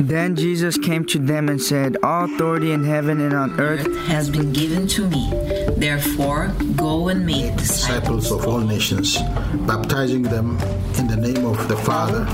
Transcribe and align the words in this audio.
Then 0.00 0.34
Jesus 0.34 0.78
came 0.78 1.04
to 1.06 1.18
them 1.18 1.48
and 1.48 1.60
said, 1.60 1.96
All 2.02 2.24
authority 2.24 2.72
in 2.72 2.84
heaven 2.84 3.20
and 3.20 3.34
on 3.34 3.60
earth 3.60 3.86
has 4.06 4.30
been 4.30 4.52
given 4.52 4.88
to 4.88 5.06
me. 5.06 5.30
Therefore, 5.76 6.54
go 6.74 7.08
and 7.08 7.24
make 7.24 7.56
disciples 7.56 8.32
of 8.32 8.46
all 8.46 8.60
nations, 8.60 9.18
baptizing 9.66 10.22
them 10.22 10.58
in 10.98 11.06
the 11.06 11.16
name 11.16 11.44
of 11.44 11.68
the 11.68 11.76
Father 11.76 12.26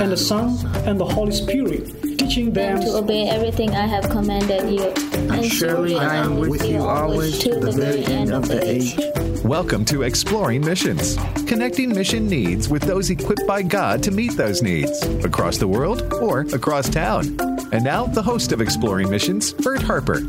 and 0.00 0.10
the 0.10 0.16
Son 0.16 0.58
and 0.86 0.98
the 0.98 1.04
Holy 1.04 1.32
Spirit 1.32 2.00
teaching 2.30 2.52
them 2.52 2.80
to 2.80 2.96
obey 2.96 3.28
everything 3.28 3.74
I 3.74 3.86
have 3.86 4.08
commanded 4.08 4.70
you. 4.70 4.84
And, 5.12 5.32
and 5.32 5.44
surely 5.44 5.96
I 5.96 6.16
am 6.16 6.38
with 6.38 6.64
you 6.64 6.78
always 6.78 7.38
to 7.40 7.58
the 7.58 7.72
very 7.72 8.04
end 8.04 8.32
of 8.32 8.46
the 8.46 8.66
age. 8.66 9.29
Welcome 9.44 9.86
to 9.86 10.02
Exploring 10.02 10.60
Missions, 10.60 11.16
connecting 11.46 11.88
mission 11.88 12.28
needs 12.28 12.68
with 12.68 12.82
those 12.82 13.08
equipped 13.08 13.46
by 13.46 13.62
God 13.62 14.02
to 14.02 14.10
meet 14.10 14.36
those 14.36 14.62
needs 14.62 15.02
across 15.24 15.56
the 15.56 15.66
world 15.66 16.12
or 16.14 16.40
across 16.52 16.90
town. 16.90 17.38
And 17.72 17.82
now, 17.82 18.04
the 18.04 18.22
host 18.22 18.52
of 18.52 18.60
Exploring 18.60 19.08
Missions, 19.08 19.54
Bert 19.54 19.80
Harper. 19.80 20.20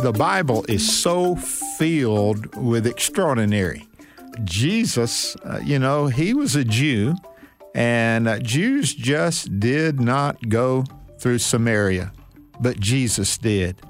The 0.00 0.14
Bible 0.16 0.66
is 0.68 1.00
so 1.00 1.34
filled 1.34 2.54
with 2.56 2.86
extraordinary. 2.86 3.88
Jesus, 4.44 5.34
uh, 5.36 5.60
you 5.64 5.78
know, 5.78 6.08
he 6.08 6.34
was 6.34 6.56
a 6.56 6.64
Jew 6.64 7.14
and 7.74 8.28
uh, 8.28 8.38
Jews 8.40 8.94
just 8.94 9.58
did 9.58 9.98
not 9.98 10.50
go 10.50 10.84
through 11.18 11.38
Samaria, 11.38 12.12
but 12.60 12.78
Jesus 12.78 13.38
did. 13.38 13.80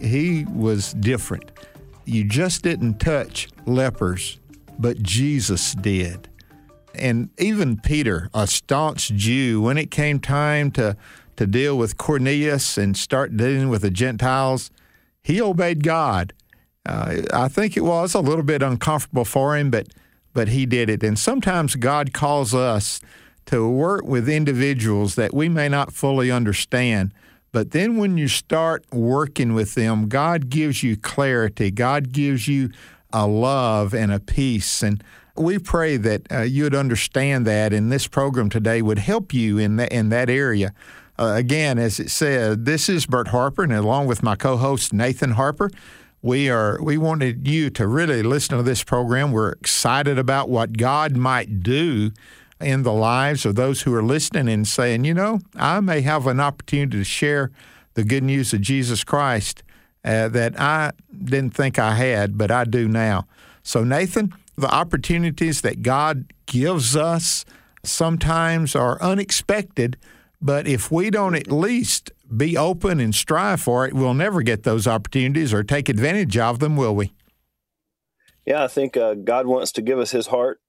He 0.00 0.44
was 0.44 0.92
different. 0.94 1.50
You 2.04 2.24
just 2.24 2.62
didn't 2.62 2.98
touch 2.98 3.48
lepers, 3.66 4.38
but 4.78 5.02
Jesus 5.02 5.74
did. 5.74 6.28
And 6.94 7.30
even 7.38 7.78
Peter, 7.78 8.28
a 8.34 8.46
staunch 8.46 9.08
Jew, 9.08 9.62
when 9.62 9.78
it 9.78 9.90
came 9.90 10.20
time 10.20 10.70
to, 10.72 10.96
to 11.36 11.46
deal 11.46 11.78
with 11.78 11.96
Cornelius 11.96 12.76
and 12.76 12.96
start 12.96 13.36
dealing 13.36 13.68
with 13.68 13.82
the 13.82 13.90
Gentiles, 13.90 14.70
he 15.22 15.40
obeyed 15.40 15.84
God. 15.84 16.32
Uh, 16.84 17.22
I 17.32 17.48
think 17.48 17.76
it 17.76 17.82
was 17.82 18.14
a 18.14 18.20
little 18.20 18.44
bit 18.44 18.62
uncomfortable 18.62 19.24
for 19.24 19.56
him, 19.56 19.70
but 19.70 19.88
but 20.34 20.48
he 20.48 20.66
did 20.66 20.88
it. 20.88 21.02
And 21.02 21.18
sometimes 21.18 21.74
God 21.74 22.12
calls 22.12 22.54
us 22.54 23.00
to 23.46 23.68
work 23.68 24.04
with 24.04 24.28
individuals 24.28 25.14
that 25.16 25.34
we 25.34 25.48
may 25.48 25.68
not 25.68 25.92
fully 25.92 26.30
understand. 26.30 27.12
But 27.52 27.72
then 27.72 27.98
when 27.98 28.16
you 28.16 28.28
start 28.28 28.84
working 28.90 29.52
with 29.52 29.74
them, 29.74 30.08
God 30.08 30.48
gives 30.48 30.82
you 30.82 30.96
clarity, 30.96 31.70
God 31.70 32.12
gives 32.12 32.48
you 32.48 32.70
a 33.12 33.26
love 33.26 33.94
and 33.94 34.10
a 34.10 34.18
peace. 34.18 34.82
And 34.82 35.04
we 35.36 35.58
pray 35.58 35.98
that 35.98 36.32
uh, 36.32 36.40
you'd 36.40 36.74
understand 36.74 37.46
that, 37.46 37.72
and 37.72 37.92
this 37.92 38.06
program 38.06 38.48
today 38.48 38.80
would 38.80 38.98
help 38.98 39.34
you 39.34 39.58
in 39.58 39.76
that, 39.76 39.92
in 39.92 40.08
that 40.08 40.30
area. 40.30 40.72
Uh, 41.18 41.34
again, 41.36 41.78
as 41.78 42.00
it 42.00 42.10
said, 42.10 42.64
this 42.64 42.88
is 42.88 43.04
Bert 43.04 43.28
Harper, 43.28 43.62
and 43.62 43.72
along 43.72 44.06
with 44.06 44.22
my 44.22 44.34
co-host 44.34 44.94
Nathan 44.94 45.32
Harper, 45.32 45.70
we 46.22 46.48
are 46.48 46.82
we 46.82 46.96
wanted 46.96 47.46
you 47.46 47.68
to 47.70 47.86
really 47.86 48.22
listen 48.22 48.56
to 48.56 48.62
this 48.62 48.82
program. 48.82 49.32
We're 49.32 49.52
excited 49.52 50.18
about 50.18 50.48
what 50.48 50.78
God 50.78 51.16
might 51.16 51.62
do 51.62 52.12
in 52.62 52.82
the 52.82 52.92
lives 52.92 53.44
of 53.44 53.54
those 53.54 53.82
who 53.82 53.94
are 53.94 54.02
listening 54.02 54.48
and 54.48 54.66
saying, 54.66 55.04
you 55.04 55.14
know, 55.14 55.40
I 55.56 55.80
may 55.80 56.00
have 56.02 56.26
an 56.26 56.40
opportunity 56.40 56.98
to 56.98 57.04
share 57.04 57.50
the 57.94 58.04
good 58.04 58.22
news 58.22 58.52
of 58.52 58.60
Jesus 58.60 59.04
Christ 59.04 59.62
uh, 60.04 60.28
that 60.28 60.58
I 60.58 60.92
didn't 61.12 61.54
think 61.54 61.78
I 61.78 61.94
had, 61.94 62.38
but 62.38 62.50
I 62.50 62.64
do 62.64 62.88
now. 62.88 63.26
So, 63.62 63.84
Nathan, 63.84 64.34
the 64.56 64.72
opportunities 64.72 65.60
that 65.60 65.82
God 65.82 66.32
gives 66.46 66.96
us 66.96 67.44
sometimes 67.84 68.74
are 68.74 69.00
unexpected, 69.00 69.96
but 70.40 70.66
if 70.66 70.90
we 70.90 71.10
don't 71.10 71.34
at 71.34 71.50
least 71.50 72.10
be 72.34 72.56
open 72.56 72.98
and 73.00 73.14
strive 73.14 73.60
for 73.60 73.86
it, 73.86 73.92
we'll 73.92 74.14
never 74.14 74.42
get 74.42 74.62
those 74.62 74.86
opportunities 74.86 75.52
or 75.52 75.62
take 75.62 75.88
advantage 75.88 76.36
of 76.36 76.58
them, 76.58 76.76
will 76.76 76.94
we? 76.94 77.12
Yeah, 78.46 78.64
I 78.64 78.68
think 78.68 78.96
uh, 78.96 79.14
God 79.14 79.46
wants 79.46 79.72
to 79.72 79.82
give 79.82 79.98
us 79.98 80.10
His 80.10 80.28
heart 80.28 80.60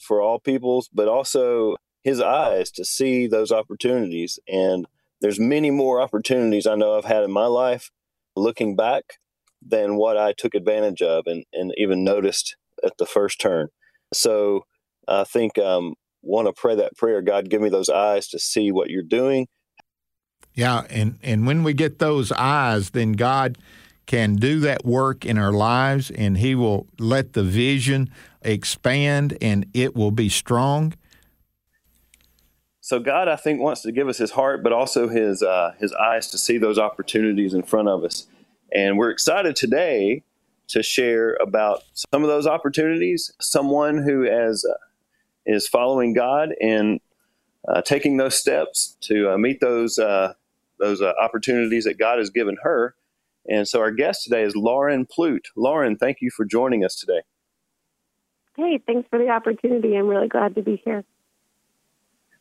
for 0.00 0.20
all 0.20 0.38
peoples, 0.38 0.88
but 0.92 1.08
also 1.08 1.76
his 2.02 2.20
eyes 2.20 2.70
to 2.72 2.84
see 2.84 3.26
those 3.26 3.52
opportunities. 3.52 4.38
And 4.48 4.86
there's 5.20 5.38
many 5.38 5.70
more 5.70 6.00
opportunities 6.00 6.66
I 6.66 6.74
know 6.74 6.96
I've 6.96 7.04
had 7.04 7.24
in 7.24 7.30
my 7.30 7.46
life 7.46 7.90
looking 8.36 8.76
back 8.76 9.18
than 9.62 9.96
what 9.96 10.16
I 10.16 10.32
took 10.32 10.54
advantage 10.54 11.02
of 11.02 11.24
and, 11.26 11.44
and 11.52 11.72
even 11.76 12.02
noticed 12.02 12.56
at 12.82 12.96
the 12.98 13.06
first 13.06 13.40
turn. 13.40 13.68
So 14.12 14.64
I 15.06 15.24
think 15.24 15.58
um, 15.58 15.94
want 16.22 16.48
to 16.48 16.52
pray 16.52 16.74
that 16.76 16.96
prayer, 16.96 17.20
God, 17.20 17.50
give 17.50 17.60
me 17.60 17.68
those 17.68 17.90
eyes 17.90 18.28
to 18.28 18.38
see 18.38 18.72
what 18.72 18.90
you're 18.90 19.02
doing. 19.02 19.48
Yeah, 20.54 20.84
and, 20.90 21.18
and 21.22 21.46
when 21.46 21.62
we 21.62 21.74
get 21.74 21.98
those 21.98 22.32
eyes, 22.32 22.90
then 22.90 23.12
God 23.12 23.58
can 24.06 24.36
do 24.36 24.60
that 24.60 24.84
work 24.84 25.24
in 25.24 25.38
our 25.38 25.52
lives 25.52 26.10
and 26.10 26.38
He 26.38 26.54
will 26.54 26.86
let 26.98 27.32
the 27.32 27.42
vision 27.42 28.10
expand 28.42 29.36
and 29.40 29.66
it 29.74 29.94
will 29.94 30.10
be 30.10 30.28
strong. 30.28 30.94
So 32.80 32.98
God, 32.98 33.28
I 33.28 33.36
think, 33.36 33.60
wants 33.60 33.82
to 33.82 33.92
give 33.92 34.08
us 34.08 34.18
His 34.18 34.32
heart, 34.32 34.62
but 34.62 34.72
also 34.72 35.08
His 35.08 35.42
uh, 35.42 35.74
His 35.78 35.92
eyes 35.92 36.28
to 36.30 36.38
see 36.38 36.58
those 36.58 36.78
opportunities 36.78 37.54
in 37.54 37.62
front 37.62 37.88
of 37.88 38.02
us. 38.04 38.26
And 38.74 38.98
we're 38.98 39.10
excited 39.10 39.56
today 39.56 40.24
to 40.68 40.82
share 40.82 41.36
about 41.40 41.82
some 42.12 42.22
of 42.22 42.28
those 42.28 42.46
opportunities. 42.46 43.32
Someone 43.40 44.02
who 44.02 44.22
has 44.22 44.64
uh, 44.64 44.74
is 45.46 45.68
following 45.68 46.14
God 46.14 46.50
and 46.60 47.00
uh, 47.68 47.82
taking 47.82 48.16
those 48.16 48.36
steps 48.36 48.96
to 49.02 49.30
uh, 49.32 49.38
meet 49.38 49.60
those 49.60 49.98
uh, 49.98 50.34
those 50.78 51.02
uh, 51.02 51.12
opportunities 51.20 51.84
that 51.84 51.98
God 51.98 52.18
has 52.18 52.30
given 52.30 52.56
her 52.62 52.94
and 53.50 53.66
so 53.66 53.80
our 53.80 53.90
guest 53.90 54.22
today 54.22 54.44
is 54.44 54.54
Lauren 54.54 55.04
Plute. 55.04 55.48
Lauren, 55.56 55.96
thank 55.96 56.18
you 56.20 56.30
for 56.30 56.44
joining 56.44 56.84
us 56.84 56.94
today. 56.94 57.22
Hey, 58.56 58.78
thanks 58.86 59.08
for 59.10 59.18
the 59.18 59.28
opportunity. 59.28 59.96
I'm 59.96 60.06
really 60.06 60.28
glad 60.28 60.54
to 60.54 60.62
be 60.62 60.80
here. 60.84 61.04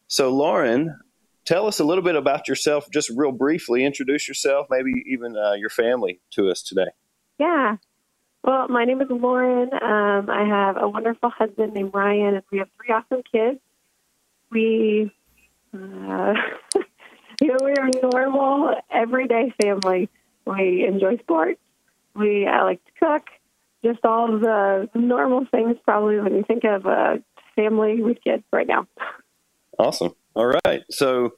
So, 0.08 0.30
Lauren, 0.30 1.00
tell 1.46 1.66
us 1.66 1.80
a 1.80 1.84
little 1.84 2.03
bit 2.03 2.16
about 2.16 2.48
yourself, 2.48 2.88
just 2.92 3.09
real 3.09 3.31
briefly. 3.31 3.84
Introduce 3.86 4.28
yourself, 4.28 4.68
maybe 4.69 5.03
even 5.08 5.36
uh, 5.36 5.53
your 5.53 5.69
family 5.69 6.19
to 6.31 6.50
us 6.50 6.62
today. 6.62 6.90
Yeah. 7.40 7.78
Well, 8.44 8.68
my 8.68 8.86
name 8.86 9.02
is 9.02 9.08
Lauren. 9.09 9.69
Um, 9.74 10.30
I 10.30 10.46
have 10.48 10.78
a 10.80 10.88
wonderful 10.88 11.30
husband 11.30 11.74
named 11.74 11.92
Ryan, 11.94 12.36
and 12.36 12.44
we 12.52 12.59
have 12.59 12.69
three 12.78 12.94
awesome 12.94 13.24
kids. 13.31 13.59
We, 14.52 15.12
uh, 15.74 16.34
you 17.42 17.48
know, 17.48 17.58
we're 17.62 17.74
a 17.74 18.12
normal, 18.12 18.75
everyday 18.92 19.53
family. 19.62 20.09
We 20.58 20.86
enjoy 20.88 21.18
sports. 21.18 21.60
We 22.16 22.48
I 22.48 22.64
like 22.64 22.84
to 22.86 22.92
cook. 23.00 23.28
Just 23.84 24.04
all 24.04 24.28
the 24.28 24.90
normal 24.94 25.46
things, 25.50 25.78
probably 25.86 26.20
when 26.20 26.36
you 26.36 26.44
think 26.44 26.64
of 26.66 26.86
a 26.86 27.24
family 27.56 28.02
with 28.02 28.18
kids 28.24 28.44
right 28.52 28.68
now. 28.68 28.88
Awesome. 29.78 30.14
All 30.36 30.54
right. 30.66 30.82
So 30.90 31.32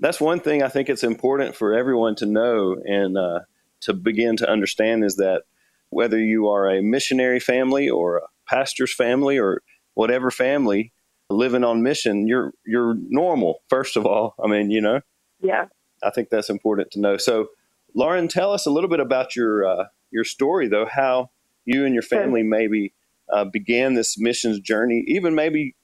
that's 0.00 0.20
one 0.20 0.40
thing 0.40 0.62
I 0.62 0.68
think 0.68 0.88
it's 0.88 1.02
important 1.02 1.56
for 1.56 1.72
everyone 1.72 2.14
to 2.16 2.26
know 2.26 2.76
and 2.84 3.16
uh, 3.16 3.40
to 3.82 3.94
begin 3.94 4.36
to 4.36 4.50
understand 4.50 5.04
is 5.04 5.16
that 5.16 5.44
whether 5.90 6.18
you 6.18 6.48
are 6.48 6.68
a 6.68 6.82
missionary 6.82 7.40
family 7.40 7.88
or 7.88 8.18
a 8.18 8.22
pastor's 8.46 8.94
family 8.94 9.38
or 9.38 9.62
whatever 9.94 10.30
family 10.30 10.92
living 11.30 11.64
on 11.64 11.82
mission, 11.82 12.26
you're 12.26 12.52
you're 12.66 12.94
normal. 13.08 13.60
First 13.68 13.96
of 13.96 14.06
all, 14.06 14.34
I 14.42 14.48
mean, 14.48 14.70
you 14.70 14.80
know. 14.80 15.00
Yeah. 15.40 15.66
I 16.02 16.10
think 16.10 16.28
that's 16.28 16.50
important 16.50 16.90
to 16.92 17.00
know. 17.00 17.16
So 17.16 17.48
Lauren, 17.94 18.28
tell 18.28 18.52
us 18.52 18.66
a 18.66 18.70
little 18.70 18.90
bit 18.90 19.00
about 19.00 19.34
your 19.34 19.66
uh, 19.66 19.84
your 20.10 20.24
story, 20.24 20.68
though. 20.68 20.86
How 20.86 21.30
you 21.64 21.84
and 21.84 21.94
your 21.94 22.02
family 22.02 22.42
maybe 22.42 22.94
uh, 23.32 23.44
began 23.44 23.94
this 23.94 24.18
missions 24.18 24.60
journey. 24.60 25.04
Even 25.06 25.34
maybe 25.34 25.74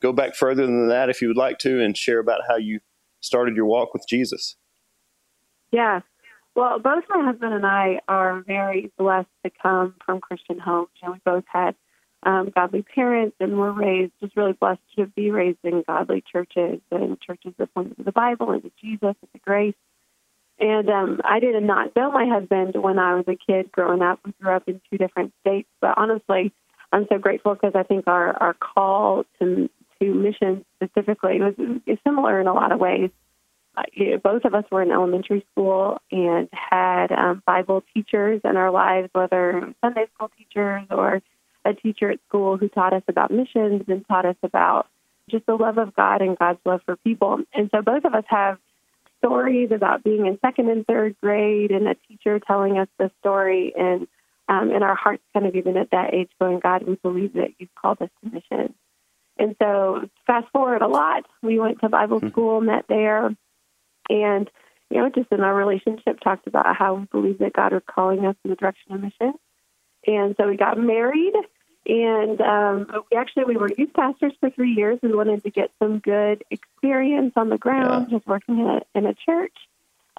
go 0.00 0.12
back 0.12 0.34
further 0.34 0.66
than 0.66 0.88
that, 0.88 1.10
if 1.10 1.20
you 1.20 1.28
would 1.28 1.36
like 1.36 1.58
to, 1.60 1.82
and 1.82 1.96
share 1.96 2.18
about 2.18 2.40
how 2.48 2.56
you 2.56 2.80
started 3.20 3.56
your 3.56 3.66
walk 3.66 3.94
with 3.94 4.06
Jesus. 4.08 4.56
Yeah. 5.72 6.00
Well, 6.54 6.78
both 6.78 7.04
my 7.08 7.24
husband 7.24 7.52
and 7.52 7.66
I 7.66 8.00
are 8.06 8.42
very 8.46 8.92
blessed 8.96 9.28
to 9.44 9.50
come 9.60 9.94
from 10.04 10.20
Christian 10.20 10.58
homes. 10.58 10.88
You 11.02 11.08
know, 11.08 11.12
we 11.14 11.20
both 11.24 11.44
had 11.52 11.74
um, 12.22 12.52
godly 12.54 12.82
parents 12.82 13.36
and 13.40 13.58
were 13.58 13.72
raised 13.72 14.12
just 14.20 14.36
really 14.36 14.52
blessed 14.52 14.80
to 14.96 15.06
be 15.06 15.30
raised 15.30 15.58
in 15.64 15.82
godly 15.86 16.22
churches 16.30 16.80
and 16.90 17.20
churches 17.20 17.54
that 17.58 17.74
point 17.74 17.96
to 17.96 18.04
the 18.04 18.12
Bible 18.12 18.50
and 18.52 18.62
to 18.62 18.70
Jesus 18.80 19.16
and 19.20 19.32
to 19.32 19.38
grace. 19.44 19.74
And 20.58 20.88
um, 20.88 21.20
I 21.24 21.40
did 21.40 21.60
not 21.62 21.94
know 21.96 22.10
my 22.12 22.26
husband 22.26 22.76
when 22.80 22.98
I 22.98 23.14
was 23.14 23.24
a 23.26 23.36
kid 23.36 23.72
growing 23.72 24.02
up. 24.02 24.20
We 24.24 24.32
grew 24.40 24.54
up 24.54 24.68
in 24.68 24.80
two 24.90 24.98
different 24.98 25.32
states, 25.40 25.68
but 25.80 25.94
honestly, 25.96 26.52
I'm 26.92 27.06
so 27.10 27.18
grateful 27.18 27.54
because 27.54 27.72
I 27.74 27.82
think 27.82 28.06
our, 28.06 28.36
our 28.40 28.54
call 28.54 29.24
to 29.40 29.68
to 30.00 30.14
mission 30.14 30.64
specifically 30.76 31.40
was 31.40 31.54
is 31.86 31.98
similar 32.04 32.40
in 32.40 32.46
a 32.46 32.52
lot 32.52 32.72
of 32.72 32.78
ways. 32.78 33.10
Both 34.22 34.44
of 34.44 34.54
us 34.54 34.64
were 34.70 34.82
in 34.82 34.92
elementary 34.92 35.44
school 35.52 36.00
and 36.12 36.48
had 36.52 37.10
um, 37.10 37.42
Bible 37.44 37.82
teachers 37.92 38.40
in 38.44 38.56
our 38.56 38.70
lives, 38.70 39.08
whether 39.12 39.74
Sunday 39.80 40.06
school 40.14 40.30
teachers 40.38 40.86
or 40.90 41.20
a 41.64 41.74
teacher 41.74 42.10
at 42.10 42.20
school 42.28 42.56
who 42.56 42.68
taught 42.68 42.92
us 42.92 43.02
about 43.08 43.32
missions 43.32 43.82
and 43.88 44.06
taught 44.06 44.26
us 44.26 44.36
about 44.44 44.86
just 45.28 45.46
the 45.46 45.54
love 45.54 45.78
of 45.78 45.94
God 45.96 46.22
and 46.22 46.38
God's 46.38 46.60
love 46.64 46.82
for 46.84 46.96
people. 46.96 47.40
And 47.52 47.68
so 47.74 47.82
both 47.82 48.04
of 48.04 48.14
us 48.14 48.24
have 48.28 48.58
stories 49.24 49.70
about 49.72 50.04
being 50.04 50.26
in 50.26 50.38
second 50.40 50.68
and 50.68 50.86
third 50.86 51.16
grade 51.22 51.70
and 51.70 51.88
a 51.88 51.94
teacher 52.08 52.38
telling 52.40 52.78
us 52.78 52.88
the 52.98 53.10
story 53.20 53.72
and 53.76 54.06
um, 54.48 54.70
in 54.70 54.82
our 54.82 54.94
hearts 54.94 55.22
kind 55.32 55.46
of 55.46 55.54
even 55.54 55.76
at 55.76 55.90
that 55.90 56.12
age 56.12 56.30
going, 56.40 56.60
God, 56.60 56.82
we 56.86 56.96
believe 56.96 57.32
that 57.34 57.50
you've 57.58 57.74
called 57.80 58.02
us 58.02 58.10
to 58.22 58.30
mission. 58.30 58.74
And 59.38 59.56
so 59.60 60.08
fast 60.26 60.46
forward 60.52 60.82
a 60.82 60.86
lot, 60.86 61.24
we 61.42 61.58
went 61.58 61.80
to 61.80 61.88
Bible 61.88 62.18
mm-hmm. 62.18 62.28
school, 62.28 62.60
met 62.60 62.84
there, 62.88 63.34
and, 64.08 64.50
you 64.90 64.98
know, 64.98 65.08
just 65.08 65.32
in 65.32 65.40
our 65.40 65.54
relationship 65.54 66.20
talked 66.20 66.46
about 66.46 66.76
how 66.76 66.94
we 66.94 67.06
believe 67.10 67.38
that 67.38 67.54
God 67.54 67.72
was 67.72 67.82
calling 67.90 68.26
us 68.26 68.36
in 68.44 68.50
the 68.50 68.56
direction 68.56 68.92
of 68.92 69.00
mission. 69.00 69.32
And 70.06 70.34
so 70.38 70.46
we 70.48 70.56
got 70.56 70.78
married 70.78 71.32
and 71.86 72.40
um, 72.40 73.04
we 73.10 73.16
actually 73.16 73.44
we 73.44 73.56
were 73.56 73.68
youth 73.76 73.92
pastors 73.94 74.32
for 74.40 74.50
three 74.50 74.72
years. 74.72 74.98
We 75.02 75.14
wanted 75.14 75.42
to 75.44 75.50
get 75.50 75.70
some 75.78 75.98
good 75.98 76.42
experience 76.50 77.32
on 77.36 77.50
the 77.50 77.58
ground, 77.58 78.08
yeah. 78.08 78.18
just 78.18 78.26
working 78.26 78.58
in 78.58 78.66
a, 78.66 78.80
in 78.94 79.06
a 79.06 79.14
church. 79.14 79.54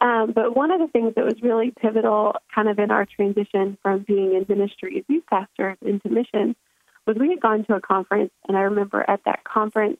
Um, 0.01 0.33
but 0.33 0.55
one 0.55 0.71
of 0.71 0.79
the 0.79 0.87
things 0.87 1.15
that 1.15 1.25
was 1.25 1.41
really 1.41 1.71
pivotal, 1.71 2.35
kind 2.53 2.67
of 2.67 2.77
in 2.79 2.91
our 2.91 3.05
transition 3.05 3.77
from 3.81 4.03
being 4.03 4.33
in 4.33 4.45
ministry 4.47 4.97
as 4.97 5.05
youth 5.07 5.23
pastors 5.29 5.77
into 5.81 6.09
mission, 6.09 6.55
was 7.07 7.15
we 7.17 7.29
had 7.29 7.39
gone 7.39 7.63
to 7.65 7.75
a 7.75 7.81
conference, 7.81 8.31
and 8.47 8.57
I 8.57 8.61
remember 8.61 9.03
at 9.07 9.21
that 9.25 9.43
conference, 9.43 9.97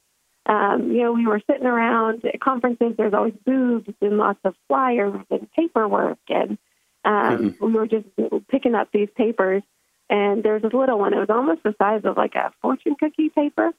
um, 0.47 0.91
you 0.91 1.01
know, 1.01 1.13
we 1.13 1.25
were 1.25 1.41
sitting 1.49 1.65
around 1.65 2.23
at 2.25 2.39
conferences. 2.39 2.93
There's 2.97 3.13
always 3.13 3.33
booths 3.45 3.91
and 4.01 4.17
lots 4.17 4.39
of 4.43 4.53
flyers 4.67 5.19
and 5.31 5.51
paperwork, 5.53 6.19
and 6.29 6.57
um, 7.03 7.53
mm-hmm. 7.53 7.65
we 7.65 7.71
were 7.73 7.87
just 7.87 8.05
picking 8.49 8.75
up 8.75 8.89
these 8.91 9.09
papers 9.15 9.63
and 10.09 10.43
there 10.43 10.53
was 10.53 10.61
this 10.61 10.73
little 10.73 10.99
one. 10.99 11.13
It 11.13 11.19
was 11.19 11.29
almost 11.29 11.63
the 11.63 11.75
size 11.77 12.01
of 12.03 12.17
like 12.17 12.35
a 12.35 12.51
fortune 12.61 12.95
cookie 12.99 13.29
paper. 13.29 13.71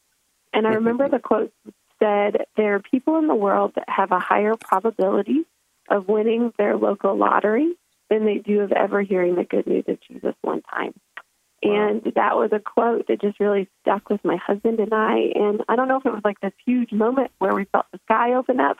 And 0.52 0.66
I 0.66 0.70
remember 0.74 1.08
the 1.08 1.18
quote 1.18 1.52
said, 1.98 2.46
There 2.56 2.74
are 2.74 2.80
people 2.80 3.18
in 3.18 3.28
the 3.28 3.34
world 3.34 3.72
that 3.76 3.88
have 3.88 4.12
a 4.12 4.18
higher 4.18 4.54
probability 4.56 5.44
of 5.88 6.08
winning 6.08 6.52
their 6.58 6.76
local 6.76 7.16
lottery 7.16 7.74
than 8.10 8.24
they 8.24 8.38
do 8.38 8.60
of 8.60 8.72
ever 8.72 9.02
hearing 9.02 9.34
the 9.34 9.44
good 9.44 9.66
news 9.66 9.84
of 9.88 9.98
Jesus 10.00 10.34
one 10.42 10.62
time. 10.62 10.94
And 11.62 12.02
that 12.14 12.36
was 12.36 12.50
a 12.52 12.60
quote 12.60 13.08
that 13.08 13.20
just 13.20 13.40
really 13.40 13.68
stuck 13.80 14.10
with 14.10 14.24
my 14.24 14.36
husband 14.36 14.78
and 14.78 14.92
I. 14.92 15.32
And 15.34 15.62
I 15.68 15.76
don't 15.76 15.88
know 15.88 15.96
if 15.96 16.06
it 16.06 16.12
was 16.12 16.22
like 16.24 16.40
this 16.40 16.52
huge 16.64 16.92
moment 16.92 17.30
where 17.38 17.54
we 17.54 17.64
felt 17.64 17.86
the 17.92 18.00
sky 18.04 18.34
open 18.34 18.60
up, 18.60 18.78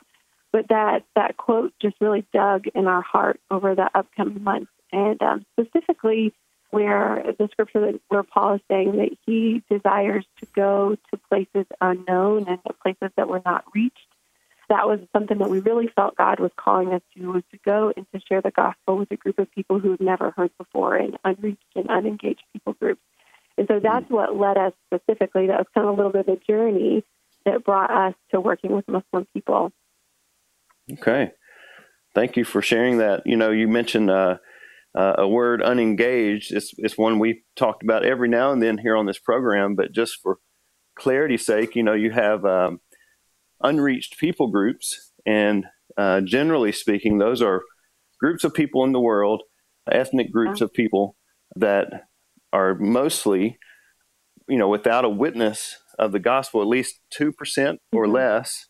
but 0.51 0.67
that, 0.69 1.03
that 1.15 1.37
quote 1.37 1.73
just 1.81 1.95
really 1.99 2.25
dug 2.33 2.65
in 2.75 2.87
our 2.87 3.01
heart 3.01 3.39
over 3.49 3.75
the 3.75 3.89
upcoming 3.95 4.43
months. 4.43 4.71
And 4.91 5.21
um, 5.21 5.45
specifically, 5.59 6.33
where 6.69 7.23
the 7.37 7.47
scripture 7.51 7.91
that 7.91 8.01
where 8.09 8.23
Paul 8.23 8.55
is 8.55 8.61
saying 8.69 8.97
that 8.97 9.17
he 9.25 9.63
desires 9.69 10.25
to 10.39 10.47
go 10.55 10.95
to 11.11 11.19
places 11.29 11.65
unknown 11.79 12.47
and 12.47 12.59
to 12.67 12.73
places 12.73 13.11
that 13.15 13.29
were 13.29 13.41
not 13.45 13.63
reached. 13.73 13.97
That 14.69 14.85
was 14.85 14.99
something 15.13 15.37
that 15.37 15.49
we 15.49 15.59
really 15.59 15.87
felt 15.95 16.17
God 16.17 16.41
was 16.41 16.51
calling 16.57 16.91
us 16.91 17.01
to 17.15 17.31
was 17.31 17.43
to 17.51 17.59
go 17.63 17.93
and 17.95 18.05
to 18.13 18.19
share 18.27 18.41
the 18.41 18.51
gospel 18.51 18.97
with 18.97 19.09
a 19.11 19.15
group 19.15 19.39
of 19.39 19.49
people 19.51 19.79
who 19.79 19.91
had 19.91 20.01
never 20.01 20.31
heard 20.31 20.51
before 20.57 20.95
and 20.95 21.17
unreached 21.23 21.63
and 21.75 21.89
unengaged 21.89 22.43
people 22.51 22.73
groups. 22.73 23.01
And 23.57 23.67
so 23.67 23.79
that's 23.79 24.09
what 24.09 24.35
led 24.35 24.57
us 24.57 24.73
specifically. 24.87 25.47
That 25.47 25.57
was 25.57 25.67
kind 25.73 25.87
of 25.87 25.93
a 25.93 25.95
little 25.95 26.11
bit 26.11 26.27
of 26.27 26.37
a 26.37 26.51
journey 26.51 27.03
that 27.45 27.63
brought 27.63 27.89
us 27.89 28.13
to 28.31 28.41
working 28.41 28.71
with 28.73 28.87
Muslim 28.89 29.25
people. 29.33 29.71
Okay. 30.91 31.31
Thank 32.13 32.35
you 32.35 32.43
for 32.43 32.61
sharing 32.61 32.97
that. 32.97 33.25
You 33.25 33.37
know, 33.37 33.51
you 33.51 33.67
mentioned 33.67 34.09
uh, 34.09 34.37
uh, 34.97 35.13
a 35.19 35.27
word 35.27 35.61
unengaged 35.61 36.51
is, 36.51 36.73
is 36.79 36.97
one 36.97 37.19
we've 37.19 37.43
talked 37.55 37.83
about 37.83 38.03
every 38.03 38.27
now 38.27 38.51
and 38.51 38.63
then 38.63 38.79
here 38.79 38.97
on 38.97 39.05
this 39.05 39.19
program, 39.19 39.75
but 39.75 39.91
just 39.91 40.17
for 40.23 40.39
clarity's 40.97 41.45
sake, 41.45 41.75
you 41.75 41.83
know, 41.83 41.93
you 41.93 42.09
have 42.09 42.43
um, 42.45 42.79
unreached 43.61 44.17
people 44.17 44.47
groups, 44.47 45.11
and 45.23 45.67
uh, 45.99 46.21
generally 46.21 46.71
speaking, 46.71 47.19
those 47.19 47.43
are 47.43 47.61
groups 48.19 48.43
of 48.43 48.55
people 48.55 48.83
in 48.83 48.91
the 48.91 48.99
world, 48.99 49.43
ethnic 49.91 50.31
groups 50.31 50.61
of 50.61 50.73
people 50.73 51.15
that 51.55 52.07
are 52.51 52.73
mostly, 52.73 53.59
you 54.49 54.57
know, 54.57 54.67
without 54.67 55.05
a 55.05 55.09
witness 55.09 55.77
of 55.99 56.11
the 56.11 56.19
gospel, 56.19 56.59
at 56.59 56.67
least 56.67 56.99
2% 57.19 57.29
or 57.93 58.05
mm-hmm. 58.05 58.13
less 58.13 58.67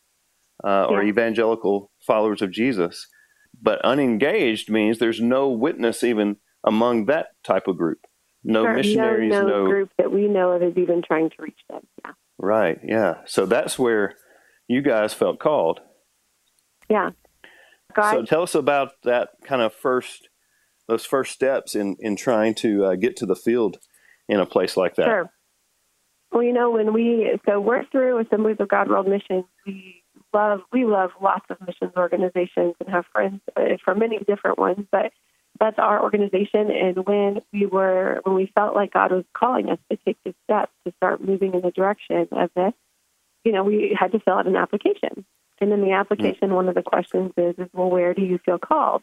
uh, 0.62 0.88
yeah. 0.90 0.96
are 0.96 1.02
evangelical 1.02 1.90
followers 2.06 2.42
of 2.42 2.50
Jesus. 2.50 3.06
But 3.60 3.84
unengaged 3.84 4.70
means 4.70 4.98
there's 4.98 5.20
no 5.20 5.48
witness 5.48 6.04
even 6.04 6.36
among 6.64 7.06
that 7.06 7.28
type 7.44 7.66
of 7.66 7.76
group. 7.76 8.06
No 8.44 8.64
sure, 8.64 8.74
missionaries, 8.74 9.32
no, 9.32 9.42
no, 9.42 9.48
no, 9.48 9.66
group 9.66 9.90
that 9.98 10.12
we 10.12 10.28
know 10.28 10.52
of 10.52 10.62
is 10.62 10.76
even 10.76 11.02
trying 11.02 11.30
to 11.30 11.36
reach 11.40 11.58
them. 11.68 11.86
Yeah. 12.04 12.12
Right. 12.38 12.78
Yeah. 12.84 13.14
So 13.26 13.46
that's 13.46 13.78
where 13.78 14.14
you 14.68 14.80
guys 14.80 15.12
felt 15.12 15.40
called. 15.40 15.80
Yeah. 16.88 17.10
God. 17.94 18.12
So 18.12 18.24
tell 18.24 18.42
us 18.42 18.54
about 18.54 18.92
that 19.02 19.30
kind 19.44 19.60
of 19.60 19.74
first, 19.74 20.28
those 20.86 21.04
first 21.04 21.32
steps 21.32 21.74
in 21.74 21.96
in 21.98 22.16
trying 22.16 22.54
to 22.56 22.84
uh, 22.84 22.94
get 22.94 23.16
to 23.16 23.26
the 23.26 23.36
field 23.36 23.78
in 24.28 24.38
a 24.38 24.46
place 24.46 24.76
like 24.76 24.94
that. 24.96 25.06
Sure. 25.06 25.30
Well, 26.30 26.42
you 26.42 26.52
know, 26.52 26.70
when 26.70 26.92
we 26.92 27.38
so 27.46 27.60
we're 27.60 27.84
through 27.86 28.20
Assemblies 28.20 28.56
of 28.60 28.68
God 28.68 28.88
World 28.88 29.08
Mission, 29.08 29.44
we 29.66 29.97
love 30.32 30.60
we 30.72 30.84
love 30.84 31.10
lots 31.22 31.46
of 31.50 31.60
missions 31.60 31.92
organizations 31.96 32.74
and 32.80 32.88
have 32.88 33.06
friends 33.12 33.40
uh, 33.56 33.76
from 33.84 33.98
many 33.98 34.18
different 34.18 34.58
ones, 34.58 34.86
but 34.90 35.12
that's 35.58 35.78
our 35.78 36.02
organization. 36.02 36.70
And 36.70 37.06
when 37.06 37.42
we 37.52 37.66
were 37.66 38.20
when 38.24 38.34
we 38.34 38.52
felt 38.54 38.74
like 38.74 38.92
God 38.92 39.12
was 39.12 39.24
calling 39.34 39.70
us 39.70 39.78
to 39.90 39.98
take 40.04 40.18
this 40.24 40.34
step 40.44 40.70
to 40.86 40.92
start 40.96 41.22
moving 41.22 41.54
in 41.54 41.62
the 41.62 41.70
direction 41.70 42.28
of 42.32 42.50
this, 42.54 42.72
you 43.44 43.52
know, 43.52 43.64
we 43.64 43.96
had 43.98 44.12
to 44.12 44.20
fill 44.20 44.34
out 44.34 44.46
an 44.46 44.56
application. 44.56 45.24
And 45.60 45.72
in 45.72 45.80
the 45.80 45.92
application, 45.92 46.54
one 46.54 46.68
of 46.68 46.76
the 46.76 46.82
questions 46.82 47.32
is, 47.36 47.56
is 47.58 47.68
well, 47.72 47.90
where 47.90 48.14
do 48.14 48.22
you 48.22 48.38
feel 48.38 48.58
called? 48.58 49.02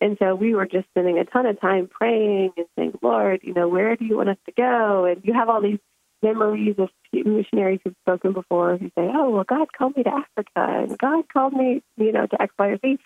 And 0.00 0.16
so 0.18 0.34
we 0.34 0.54
were 0.54 0.66
just 0.66 0.88
spending 0.88 1.18
a 1.18 1.24
ton 1.24 1.46
of 1.46 1.60
time 1.60 1.86
praying 1.86 2.52
and 2.56 2.66
saying, 2.76 2.98
Lord, 3.02 3.40
you 3.44 3.54
know, 3.54 3.68
where 3.68 3.94
do 3.94 4.04
you 4.04 4.16
want 4.16 4.30
us 4.30 4.38
to 4.46 4.52
go? 4.52 5.04
And 5.04 5.20
you 5.22 5.32
have 5.34 5.48
all 5.48 5.60
these 5.60 5.78
memories 6.22 6.76
of 6.78 6.88
missionaries 7.12 7.80
who've 7.84 7.96
spoken 8.02 8.32
before 8.32 8.76
who 8.76 8.86
say, 8.88 9.10
"Oh, 9.12 9.30
well, 9.30 9.44
God 9.44 9.72
called 9.72 9.96
me 9.96 10.02
to 10.04 10.14
Africa, 10.14 10.50
and 10.56 10.98
God 10.98 11.28
called 11.32 11.52
me, 11.52 11.82
you 11.96 12.12
know, 12.12 12.26
to 12.26 12.42
X, 12.42 12.54
Y, 12.58 12.66
or 12.68 12.78
Z," 12.78 12.98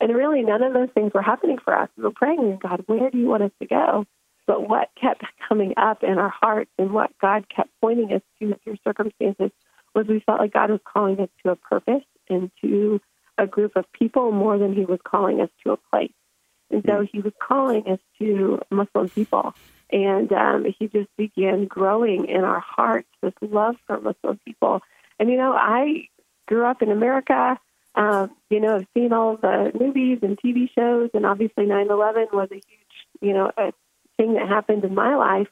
and 0.00 0.14
really 0.14 0.42
none 0.42 0.62
of 0.62 0.72
those 0.72 0.90
things 0.90 1.12
were 1.12 1.22
happening 1.22 1.58
for 1.58 1.76
us. 1.76 1.88
We 1.96 2.04
were 2.04 2.10
praying, 2.10 2.58
"God, 2.62 2.84
where 2.86 3.10
do 3.10 3.18
you 3.18 3.26
want 3.26 3.42
us 3.42 3.52
to 3.60 3.66
go?" 3.66 4.06
But 4.46 4.68
what 4.68 4.90
kept 5.00 5.24
coming 5.48 5.74
up 5.76 6.02
in 6.02 6.18
our 6.18 6.30
hearts, 6.30 6.70
and 6.78 6.92
what 6.92 7.16
God 7.18 7.48
kept 7.48 7.70
pointing 7.80 8.12
us 8.12 8.22
to 8.38 8.54
through 8.64 8.76
circumstances, 8.84 9.50
was 9.94 10.06
we 10.06 10.20
felt 10.20 10.40
like 10.40 10.52
God 10.52 10.70
was 10.70 10.80
calling 10.84 11.20
us 11.20 11.28
to 11.44 11.52
a 11.52 11.56
purpose 11.56 12.04
and 12.28 12.50
to 12.62 13.00
a 13.38 13.46
group 13.46 13.76
of 13.76 13.90
people 13.92 14.32
more 14.32 14.58
than 14.58 14.74
He 14.74 14.84
was 14.84 15.00
calling 15.02 15.40
us 15.40 15.50
to 15.64 15.72
a 15.72 15.76
place. 15.76 16.12
And 16.70 16.84
so 16.86 17.00
hmm. 17.00 17.04
He 17.12 17.20
was 17.20 17.32
calling 17.40 17.86
us 17.88 17.98
to 18.18 18.60
Muslim 18.70 19.08
people 19.08 19.54
and 19.92 20.32
um, 20.32 20.66
he 20.78 20.88
just 20.88 21.08
began 21.16 21.66
growing 21.66 22.26
in 22.26 22.44
our 22.44 22.60
hearts 22.60 23.08
this 23.22 23.32
love 23.40 23.76
for 23.86 24.00
Muslim 24.00 24.38
people. 24.44 24.80
And, 25.18 25.28
you 25.28 25.36
know, 25.36 25.52
I 25.52 26.08
grew 26.46 26.64
up 26.64 26.82
in 26.82 26.90
America. 26.90 27.58
Um, 27.94 28.30
you 28.50 28.60
know, 28.60 28.76
I've 28.76 28.86
seen 28.94 29.12
all 29.12 29.36
the 29.36 29.72
movies 29.78 30.20
and 30.22 30.38
TV 30.38 30.68
shows, 30.76 31.10
and 31.12 31.26
obviously 31.26 31.66
9 31.66 31.90
11 31.90 32.28
was 32.32 32.48
a 32.52 32.54
huge, 32.54 32.62
you 33.20 33.32
know, 33.32 33.50
a 33.56 33.72
thing 34.16 34.34
that 34.34 34.48
happened 34.48 34.84
in 34.84 34.94
my 34.94 35.16
life. 35.16 35.48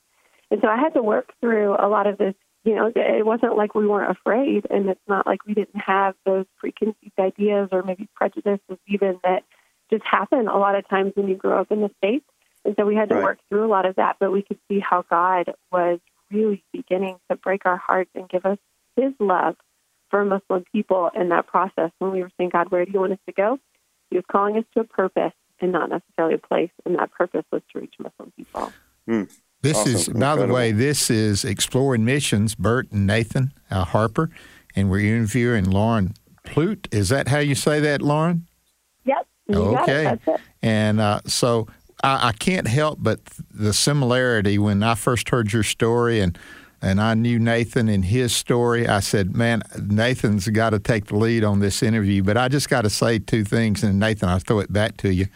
And 0.51 0.61
so 0.63 0.69
I 0.69 0.77
had 0.77 0.95
to 0.95 1.03
work 1.03 1.33
through 1.41 1.75
a 1.79 1.89
lot 1.89 2.07
of 2.07 2.19
this. 2.19 2.35
You 2.65 2.75
know, 2.75 2.93
it 2.95 3.25
wasn't 3.25 3.57
like 3.57 3.75
we 3.75 3.87
weren't 3.87 4.11
afraid, 4.11 4.67
and 4.69 4.89
it's 4.89 5.01
not 5.09 5.27
like 5.27 5.47
we 5.47 5.55
didn't 5.55 5.81
have 5.81 6.15
those 6.27 6.45
preconceived 6.59 7.19
ideas 7.19 7.69
or 7.73 7.83
maybe 7.83 8.09
prejudices 8.15 8.79
even 8.87 9.19
that 9.25 9.45
just 9.91 10.05
happen 10.05 10.49
a 10.49 10.59
lot 10.59 10.75
of 10.75 10.87
times 10.89 11.13
when 11.15 11.29
you 11.29 11.37
grow 11.37 11.61
up 11.61 11.71
in 11.71 11.81
the 11.81 11.91
States. 11.99 12.27
And 12.69 12.77
so 12.79 12.85
we 12.85 12.95
had 12.95 13.09
to 13.09 13.15
right. 13.15 13.25
work 13.25 13.39
through 13.49 13.65
a 13.65 13.71
lot 13.71 13.87
of 13.87 13.97
that, 13.97 14.17
but 14.21 14.31
we 14.31 14.43
could 14.43 14.59
see 14.69 14.79
how 14.79 15.03
God 15.09 15.55
was 15.73 16.01
really 16.31 16.63
beginning 16.71 17.17
to 17.31 17.37
break 17.39 17.65
our 17.65 17.79
hearts 17.79 18.11
and 18.15 18.29
give 18.29 18.45
us 18.45 18.59
his 18.95 19.15
love 19.19 19.57
for 20.11 20.23
Muslim 20.23 20.65
people 20.71 21.09
in 21.19 21.31
that 21.31 21.47
process 21.47 21.91
when 21.99 22.13
we 22.13 22.21
were 22.21 22.31
saying, 22.37 22.51
God, 22.53 22.71
where 22.71 22.85
do 22.85 22.93
you 22.93 23.01
want 23.01 23.15
us 23.15 23.19
to 23.25 23.33
go? 23.33 23.59
He 24.11 24.17
was 24.17 24.25
calling 24.31 24.59
us 24.59 24.65
to 24.75 24.81
a 24.81 24.85
purpose 24.85 25.33
and 25.63 25.73
not 25.73 25.89
necessarily 25.89 26.35
a 26.35 26.47
place, 26.47 26.69
and 26.85 26.97
that 26.97 27.11
purpose 27.11 27.45
was 27.51 27.63
to 27.73 27.81
reach 27.81 27.95
Muslim 27.99 28.35
people. 28.37 28.71
Mm. 29.09 29.35
This 29.63 29.79
awesome. 29.79 29.95
is, 29.95 30.09
Incredible. 30.09 30.43
by 30.43 30.47
the 30.47 30.53
way, 30.53 30.73
this 30.73 31.09
is 31.09 31.47
Exploring 31.47 32.05
Missions, 32.05 32.55
Bert 32.55 32.93
and 32.93 33.07
Nathan 33.07 33.55
uh, 33.71 33.85
Harper, 33.85 34.29
and 34.77 34.91
we're 34.91 35.17
interviewing 35.17 35.71
Lauren 35.71 36.13
Plute. 36.45 36.87
Is 36.93 37.09
that 37.09 37.29
how 37.29 37.39
you 37.39 37.55
say 37.55 37.81
that, 37.81 38.03
Lauren? 38.03 38.47
Yep. 39.07 39.27
okay. 39.55 40.19
And 40.61 41.01
uh, 41.01 41.21
so 41.25 41.67
I, 42.03 42.29
I 42.29 42.33
can't 42.33 42.69
help 42.69 42.99
but 43.01 43.21
the 43.53 43.73
similarity 43.73 44.59
when 44.59 44.83
I 44.83 44.95
first 44.95 45.29
heard 45.31 45.53
your 45.53 45.63
story 45.63 46.21
and 46.21 46.39
and 46.81 47.01
I 47.01 47.15
knew 47.15 47.39
Nathan 47.39 47.89
and 47.89 48.05
his 48.05 48.35
story. 48.35 48.87
I 48.87 49.01
said, 49.01 49.35
"Man, 49.35 49.63
Nathan's 49.81 50.49
got 50.49 50.71
to 50.71 50.79
take 50.79 51.07
the 51.07 51.17
lead 51.17 51.43
on 51.43 51.59
this 51.59 51.83
interview." 51.83 52.23
But 52.23 52.37
I 52.37 52.49
just 52.49 52.69
got 52.69 52.83
to 52.83 52.91
say 52.91 53.19
two 53.19 53.45
things, 53.45 53.83
and 53.83 53.99
Nathan, 53.99 54.29
I'll 54.29 54.39
throw 54.39 54.61
it 54.61 54.73
back 54.73 54.97
to 54.99 55.13
you. 55.13 55.27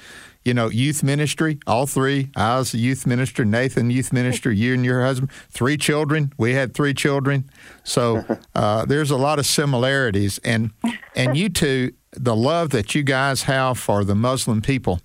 You 0.45 0.55
know, 0.55 0.69
youth 0.71 1.03
ministry, 1.03 1.59
all 1.67 1.87
three. 1.87 2.31
I 2.37 2.59
was 2.59 2.75
a 2.75 2.79
youth 2.79 3.07
minister, 3.07 3.45
Nathan, 3.45 3.91
youth 3.91 4.13
minister, 4.13 4.53
you 4.63 4.75
and 4.75 4.85
your 4.85 5.03
husband, 5.03 5.33
three 5.51 5.77
children. 5.77 6.33
We 6.37 6.53
had 6.53 6.75
three 6.75 6.95
children, 6.95 7.51
so 7.83 8.25
uh, 8.55 8.85
there's 8.85 9.11
a 9.11 9.17
lot 9.17 9.41
of 9.41 9.47
similarities. 9.47 10.39
And 10.45 10.71
and 11.17 11.37
you 11.37 11.49
two, 11.49 11.93
the 12.13 12.37
love 12.37 12.71
that 12.71 12.95
you 12.95 13.03
guys 13.03 13.43
have 13.45 13.79
for 13.79 14.05
the 14.05 14.15
Muslim 14.15 14.63
people 14.63 15.01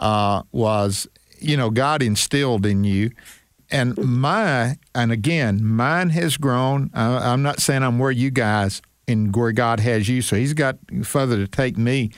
uh, 0.00 0.42
was, 0.50 1.06
you 1.38 1.56
know, 1.56 1.70
God 1.70 2.02
instilled 2.02 2.66
in 2.66 2.84
you. 2.84 3.10
And 3.70 3.96
my, 3.98 4.78
and 4.94 5.12
again, 5.12 5.64
mine 5.64 6.10
has 6.10 6.36
grown. 6.36 6.90
I, 6.92 7.32
I'm 7.32 7.42
not 7.42 7.60
saying 7.60 7.84
I'm 7.84 8.00
where 8.00 8.10
you 8.10 8.30
guys 8.30 8.82
and 9.06 9.34
where 9.34 9.52
God 9.52 9.80
has 9.80 10.08
you, 10.08 10.22
so 10.22 10.36
He's 10.36 10.54
got 10.54 10.76
further 11.04 11.36
to 11.36 11.46
take 11.46 11.78
me. 11.78 12.10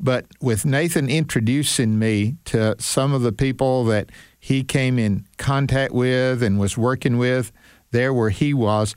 But 0.00 0.26
with 0.40 0.64
Nathan 0.64 1.08
introducing 1.08 1.98
me 1.98 2.36
to 2.46 2.74
some 2.78 3.12
of 3.12 3.22
the 3.22 3.32
people 3.32 3.84
that 3.84 4.10
he 4.40 4.64
came 4.64 4.98
in 4.98 5.26
contact 5.38 5.92
with 5.92 6.42
and 6.42 6.58
was 6.58 6.76
working 6.76 7.16
with 7.16 7.52
there 7.92 8.12
where 8.12 8.30
he 8.30 8.52
was, 8.52 8.94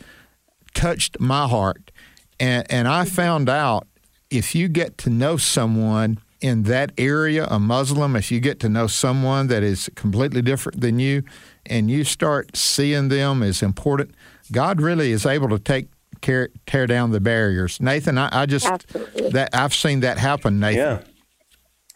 touched 0.73 1.19
my 1.19 1.47
heart. 1.47 1.91
And, 2.39 2.69
and 2.69 2.87
I 2.87 3.05
found 3.05 3.47
out 3.47 3.87
if 4.29 4.55
you 4.55 4.67
get 4.67 4.97
to 4.99 5.09
know 5.09 5.37
someone 5.37 6.19
in 6.41 6.63
that 6.63 6.91
area, 6.97 7.47
a 7.49 7.59
Muslim, 7.59 8.15
if 8.15 8.31
you 8.31 8.39
get 8.39 8.59
to 8.61 8.69
know 8.69 8.87
someone 8.87 9.47
that 9.47 9.63
is 9.63 9.89
completely 9.95 10.41
different 10.41 10.81
than 10.81 10.99
you, 10.99 11.23
and 11.65 11.89
you 11.89 12.03
start 12.03 12.55
seeing 12.55 13.09
them 13.09 13.43
as 13.43 13.61
important, 13.61 14.11
God 14.51 14.81
really 14.81 15.11
is 15.11 15.25
able 15.25 15.49
to 15.49 15.59
take 15.59 15.89
care, 16.21 16.49
tear 16.65 16.87
down 16.87 17.11
the 17.11 17.19
barriers. 17.19 17.81
Nathan, 17.81 18.17
I, 18.17 18.29
I 18.31 18.45
just 18.45 18.65
Absolutely. 18.65 19.29
that 19.31 19.49
I've 19.53 19.73
seen 19.73 20.01
that 20.01 20.17
happen. 20.17 20.59
Nathan, 20.59 20.77
Yeah. 20.79 21.01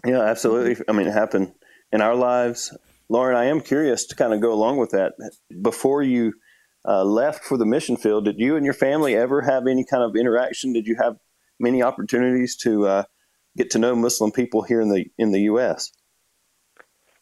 Yeah, 0.03 0.21
absolutely. 0.21 0.83
I 0.87 0.93
mean, 0.93 1.07
it 1.07 1.13
happened 1.13 1.53
in 1.91 2.01
our 2.01 2.15
lives. 2.15 2.75
Lauren, 3.07 3.37
I 3.37 3.45
am 3.45 3.61
curious 3.61 4.05
to 4.05 4.15
kind 4.15 4.33
of 4.33 4.41
go 4.41 4.51
along 4.51 4.77
with 4.77 4.91
that. 4.91 5.13
Before 5.61 6.01
you 6.01 6.33
uh, 6.87 7.03
left 7.03 7.43
for 7.43 7.55
the 7.55 7.65
mission 7.65 7.97
field, 7.97 8.25
did 8.25 8.39
you 8.39 8.55
and 8.55 8.65
your 8.65 8.73
family 8.73 9.15
ever 9.15 9.41
have 9.41 9.67
any 9.67 9.85
kind 9.85 10.01
of 10.01 10.15
interaction? 10.15 10.73
Did 10.73 10.87
you 10.87 10.95
have 10.95 11.17
many 11.59 11.83
opportunities 11.83 12.55
to 12.57 12.87
uh, 12.87 13.03
get 13.57 13.71
to 13.71 13.79
know 13.79 13.95
Muslim 13.95 14.31
people 14.31 14.61
here 14.63 14.81
in 14.81 14.89
the 14.89 15.05
in 15.17 15.31
the 15.31 15.41
U.S.? 15.41 15.91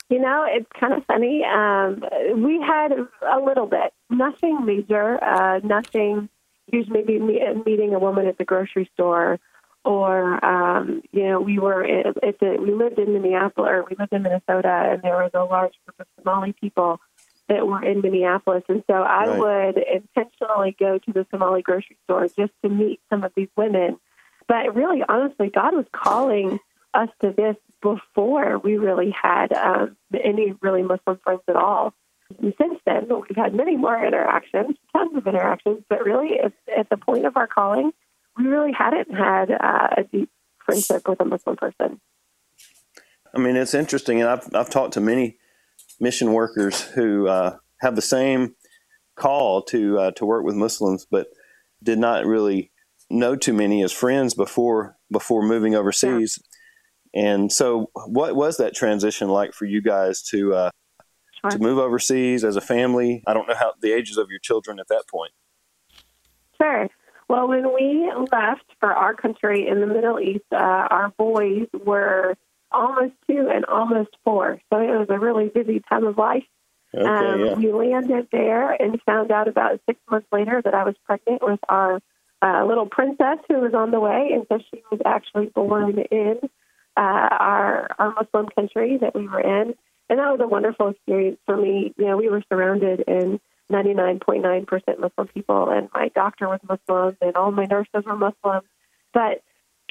You 0.09 0.19
know, 0.19 0.45
it's 0.49 0.69
kind 0.79 0.93
of 0.93 1.05
funny. 1.05 1.43
Um, 1.43 2.03
we 2.43 2.59
had 2.59 2.91
a 2.93 3.39
little 3.39 3.67
bit, 3.67 3.93
nothing 4.09 4.65
major, 4.65 5.23
uh, 5.23 5.59
nothing. 5.63 6.29
Usually, 6.71 7.01
maybe 7.03 7.19
me- 7.19 7.41
meeting 7.65 7.93
a 7.93 7.99
woman 7.99 8.25
at 8.27 8.37
the 8.37 8.45
grocery 8.45 8.89
store, 8.93 9.39
or 9.85 10.43
um, 10.43 11.01
you 11.11 11.23
know, 11.23 11.39
we 11.41 11.59
were 11.59 11.83
at 11.83 12.07
at 12.23 12.39
the, 12.39 12.57
we 12.59 12.71
lived 12.71 12.97
in 12.97 13.13
Minneapolis, 13.13 13.69
or 13.69 13.85
we 13.89 13.95
lived 13.97 14.13
in 14.13 14.23
Minnesota, 14.23 14.91
and 14.93 15.01
there 15.03 15.17
was 15.17 15.31
a 15.35 15.43
large 15.43 15.73
group 15.85 15.99
of 15.99 16.07
Somali 16.17 16.53
people 16.53 16.99
that 17.47 17.65
were 17.67 17.83
in 17.83 18.01
Minneapolis, 18.01 18.63
and 18.67 18.83
so 18.87 18.93
I 18.93 19.25
Right. 19.27 19.39
would 19.75 19.83
intentionally 19.83 20.75
go 20.79 20.99
to 20.99 21.13
the 21.13 21.25
Somali 21.31 21.61
grocery 21.61 21.97
store 22.05 22.27
just 22.27 22.53
to 22.63 22.69
meet 22.69 22.99
some 23.09 23.23
of 23.23 23.31
these 23.35 23.49
women. 23.55 23.99
But 24.49 24.75
really, 24.75 25.03
honestly, 25.07 25.51
God 25.53 25.75
was 25.75 25.85
calling 25.93 26.59
us 26.95 27.09
to 27.21 27.31
this 27.31 27.55
before 27.83 28.57
we 28.57 28.77
really 28.77 29.11
had 29.11 29.53
um, 29.53 29.95
any 30.11 30.55
really 30.59 30.81
Muslim 30.81 31.19
friends 31.23 31.41
at 31.47 31.55
all. 31.55 31.93
And 32.41 32.53
since 32.59 32.79
then, 32.85 33.07
we've 33.09 33.37
had 33.37 33.53
many 33.53 33.77
more 33.77 34.03
interactions, 34.03 34.75
tons 34.91 35.15
of 35.15 35.25
interactions, 35.27 35.83
but 35.87 36.03
really, 36.03 36.39
at, 36.39 36.89
the 36.89 36.97
point 36.97 37.25
of 37.25 37.37
our 37.37 37.45
calling, 37.45 37.91
we 38.37 38.45
really 38.45 38.71
hadn't 38.71 39.13
had 39.13 39.51
uh, 39.51 39.89
a 39.97 40.03
deep 40.03 40.29
friendship 40.65 41.07
with 41.07 41.21
a 41.21 41.25
Muslim 41.25 41.55
person. 41.55 42.01
I 43.33 43.37
mean, 43.37 43.55
it's 43.55 43.75
interesting, 43.75 44.19
and 44.19 44.29
I've 44.29 44.49
I've 44.55 44.69
talked 44.71 44.95
to 44.95 45.01
many 45.01 45.37
mission 45.99 46.33
workers 46.33 46.81
who 46.81 47.27
uh, 47.27 47.57
have 47.81 47.95
the 47.95 48.01
same 48.01 48.55
call 49.15 49.61
to 49.63 49.99
uh, 49.99 50.11
to 50.11 50.25
work 50.25 50.43
with 50.43 50.55
Muslims, 50.55 51.05
but 51.09 51.27
did 51.83 51.99
not 51.99 52.25
really 52.25 52.71
know 53.09 53.35
too 53.35 53.53
many 53.53 53.83
as 53.83 53.91
friends 53.91 54.33
before 54.33 54.97
before 55.11 55.43
moving 55.43 55.75
overseas. 55.75 56.39
And 57.13 57.51
so, 57.51 57.89
what 58.07 58.35
was 58.35 58.57
that 58.57 58.75
transition 58.75 59.29
like 59.29 59.53
for 59.53 59.65
you 59.65 59.81
guys 59.81 60.21
to 60.29 60.53
uh, 60.53 60.69
Sure. 61.41 61.51
to 61.51 61.59
move 61.59 61.77
overseas 61.77 62.43
as 62.43 62.55
a 62.55 62.61
family? 62.61 63.23
I 63.25 63.33
don't 63.33 63.47
know 63.47 63.55
how 63.55 63.73
the 63.81 63.93
ages 63.93 64.17
of 64.17 64.29
your 64.29 64.39
children 64.39 64.79
at 64.79 64.89
that 64.89 65.03
point. 65.09 65.31
Sure. 66.61 66.89
Well, 67.29 67.47
when 67.47 67.73
we 67.73 68.11
left 68.31 68.65
for 68.79 68.91
our 68.91 69.13
country 69.13 69.67
in 69.67 69.79
the 69.79 69.87
Middle 69.87 70.19
East, 70.19 70.43
uh, 70.51 70.57
our 70.57 71.13
boys 71.17 71.67
were 71.73 72.35
almost 72.71 73.13
two 73.29 73.49
and 73.53 73.65
almost 73.65 74.09
four. 74.25 74.59
So 74.71 74.79
it 74.79 74.97
was 74.97 75.07
a 75.09 75.19
really 75.19 75.47
busy 75.47 75.81
time 75.87 76.05
of 76.05 76.17
life. 76.17 76.43
Okay, 76.93 77.05
um, 77.05 77.39
yeah. 77.39 77.53
We 77.53 77.71
landed 77.71 78.27
there 78.31 78.71
and 78.71 78.99
found 79.05 79.31
out 79.31 79.47
about 79.47 79.79
six 79.87 79.99
months 80.09 80.27
later 80.31 80.61
that 80.63 80.73
I 80.73 80.83
was 80.83 80.95
pregnant 81.05 81.41
with 81.43 81.59
our 81.69 82.01
uh, 82.41 82.65
little 82.65 82.85
princess 82.85 83.37
who 83.47 83.59
was 83.59 83.73
on 83.73 83.91
the 83.91 83.99
way. 83.99 84.31
And 84.33 84.45
so 84.49 84.59
she 84.71 84.81
was 84.91 85.01
actually 85.05 85.47
born 85.47 85.99
in 85.99 86.39
uh, 86.97 86.99
our, 86.99 87.87
our 87.97 88.13
Muslim 88.13 88.47
country 88.55 88.97
that 89.01 89.15
we 89.15 89.27
were 89.27 89.41
in. 89.41 89.75
And 90.09 90.19
that 90.19 90.31
was 90.31 90.39
a 90.41 90.47
wonderful 90.47 90.89
experience 90.89 91.39
for 91.45 91.55
me. 91.55 91.93
You 91.97 92.05
know, 92.05 92.17
we 92.17 92.29
were 92.29 92.43
surrounded 92.49 93.01
in 93.07 93.39
99.9% 93.71 94.99
Muslim 94.99 95.27
people, 95.27 95.69
and 95.69 95.89
my 95.93 96.09
doctor 96.15 96.47
was 96.47 96.59
Muslim, 96.67 97.15
and 97.21 97.35
all 97.35 97.51
my 97.51 97.65
nurses 97.65 98.03
were 98.05 98.15
Muslim. 98.15 98.63
But 99.13 99.43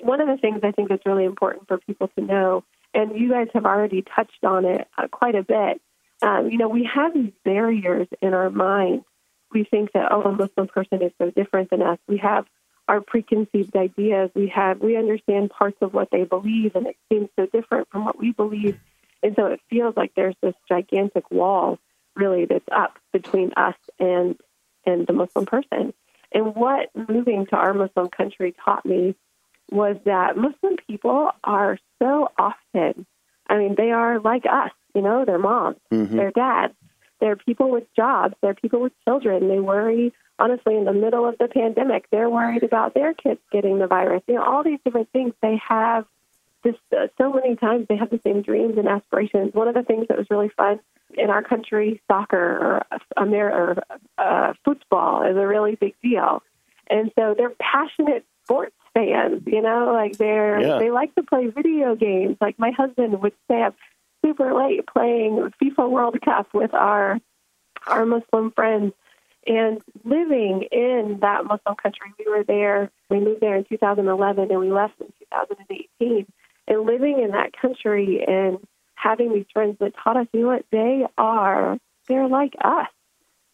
one 0.02 0.20
of 0.20 0.26
the 0.26 0.36
things 0.36 0.60
I 0.62 0.72
think 0.72 0.88
that's 0.88 1.06
really 1.06 1.24
important 1.24 1.68
for 1.68 1.78
people 1.78 2.08
to 2.18 2.24
know, 2.24 2.64
and 2.94 3.16
you 3.18 3.30
guys 3.30 3.48
have 3.54 3.64
already 3.64 4.02
touched 4.02 4.42
on 4.42 4.64
it 4.64 4.88
uh, 4.96 5.06
quite 5.08 5.36
a 5.36 5.42
bit, 5.42 5.80
um, 6.22 6.50
you 6.50 6.58
know, 6.58 6.68
we 6.68 6.88
have 6.92 7.14
these 7.14 7.32
barriers 7.44 8.08
in 8.20 8.34
our 8.34 8.50
mind. 8.50 9.04
We 9.52 9.64
think 9.64 9.92
that, 9.92 10.12
oh, 10.12 10.22
a 10.22 10.32
Muslim 10.32 10.68
person 10.68 11.02
is 11.02 11.12
so 11.18 11.30
different 11.30 11.70
than 11.70 11.82
us. 11.82 11.98
We 12.06 12.18
have 12.18 12.46
our 12.86 13.00
preconceived 13.00 13.76
ideas. 13.76 14.30
We 14.34 14.48
have, 14.48 14.80
we 14.80 14.96
understand 14.96 15.50
parts 15.50 15.76
of 15.80 15.92
what 15.92 16.10
they 16.10 16.24
believe, 16.24 16.74
and 16.74 16.86
it 16.86 16.96
seems 17.10 17.28
so 17.36 17.46
different 17.46 17.88
from 17.90 18.04
what 18.04 18.18
we 18.18 18.32
believe. 18.32 18.78
And 19.22 19.34
so 19.36 19.46
it 19.46 19.60
feels 19.68 19.96
like 19.96 20.12
there's 20.14 20.36
this 20.42 20.54
gigantic 20.68 21.30
wall 21.30 21.78
really 22.14 22.46
that's 22.46 22.68
up 22.72 22.98
between 23.12 23.52
us 23.56 23.76
and 23.98 24.36
and 24.86 25.06
the 25.06 25.12
Muslim 25.12 25.44
person. 25.44 25.92
And 26.32 26.54
what 26.54 26.90
moving 26.94 27.46
to 27.46 27.56
our 27.56 27.74
Muslim 27.74 28.08
country 28.08 28.54
taught 28.64 28.84
me 28.86 29.14
was 29.70 29.96
that 30.04 30.36
Muslim 30.36 30.76
people 30.86 31.30
are 31.44 31.78
so 32.00 32.28
often, 32.38 33.06
I 33.48 33.58
mean, 33.58 33.74
they 33.76 33.90
are 33.90 34.18
like 34.18 34.44
us, 34.50 34.70
you 34.94 35.02
know, 35.02 35.24
they're 35.24 35.38
moms, 35.38 35.76
Mhm. 35.92 36.10
they're 36.10 36.30
dads, 36.30 36.74
they're 37.20 37.36
people 37.36 37.70
with 37.70 37.84
jobs, 37.94 38.34
they're 38.42 38.54
people 38.54 38.80
with 38.80 38.92
children. 39.04 39.48
They 39.48 39.60
worry, 39.60 40.12
honestly, 40.38 40.76
in 40.76 40.84
the 40.84 40.92
middle 40.92 41.26
of 41.28 41.36
the 41.38 41.48
pandemic, 41.48 42.08
they're 42.10 42.30
worried 42.30 42.62
about 42.62 42.94
their 42.94 43.14
kids 43.14 43.40
getting 43.52 43.78
the 43.78 43.86
virus. 43.86 44.22
You 44.28 44.34
know, 44.36 44.44
all 44.44 44.62
these 44.62 44.78
different 44.84 45.10
things. 45.12 45.34
They 45.42 45.60
have 45.68 46.06
this, 46.64 46.74
uh, 46.96 47.06
so 47.18 47.32
many 47.32 47.56
times 47.56 47.86
they 47.88 47.96
have 47.96 48.10
the 48.10 48.20
same 48.24 48.42
dreams 48.42 48.78
and 48.78 48.88
aspirations. 48.88 49.54
One 49.54 49.68
of 49.68 49.74
the 49.74 49.82
things 49.82 50.06
that 50.08 50.18
was 50.18 50.26
really 50.30 50.50
fun 50.56 50.80
in 51.16 51.30
our 51.30 51.42
country, 51.42 52.00
soccer 52.08 52.36
or, 52.36 52.82
Amer- 53.18 53.50
or 53.52 53.82
uh, 54.18 54.52
football 54.64 55.22
is 55.22 55.36
a 55.36 55.46
really 55.46 55.76
big 55.76 55.94
deal. 56.02 56.42
And 56.90 57.12
so 57.18 57.34
they're 57.36 57.52
passionate 57.60 58.24
sports 58.44 58.74
fans, 58.94 59.42
you 59.46 59.62
know, 59.62 59.90
like 59.92 60.16
they're, 60.18 60.60
Yeah. 60.60 60.78
they 60.78 60.90
like 60.90 61.14
to 61.14 61.22
play 61.22 61.46
video 61.48 61.94
games. 61.94 62.36
Like 62.40 62.58
my 62.58 62.70
husband 62.70 63.20
would 63.22 63.34
stay 63.44 63.62
up 63.62 63.74
super 64.28 64.52
late 64.54 64.86
playing 64.86 65.52
FIFA 65.62 65.90
World 65.90 66.18
Cup 66.22 66.48
with 66.52 66.74
our, 66.74 67.18
our 67.86 68.04
Muslim 68.04 68.50
friends 68.52 68.92
and 69.46 69.80
living 70.04 70.64
in 70.70 71.18
that 71.22 71.44
Muslim 71.44 71.76
country. 71.76 72.12
We 72.18 72.30
were 72.30 72.44
there, 72.44 72.90
we 73.08 73.20
moved 73.20 73.40
there 73.40 73.56
in 73.56 73.64
2011 73.64 74.50
and 74.50 74.60
we 74.60 74.70
left 74.70 75.00
in 75.00 75.06
2018. 75.06 76.26
And 76.66 76.82
living 76.82 77.20
in 77.22 77.30
that 77.30 77.56
country 77.56 78.22
and 78.26 78.58
having 78.94 79.32
these 79.32 79.46
friends 79.54 79.78
that 79.80 79.94
taught 79.96 80.18
us, 80.18 80.26
you 80.34 80.40
know 80.42 80.48
what, 80.48 80.66
they 80.70 81.06
are, 81.16 81.78
they're 82.06 82.28
like 82.28 82.54
us. 82.62 82.88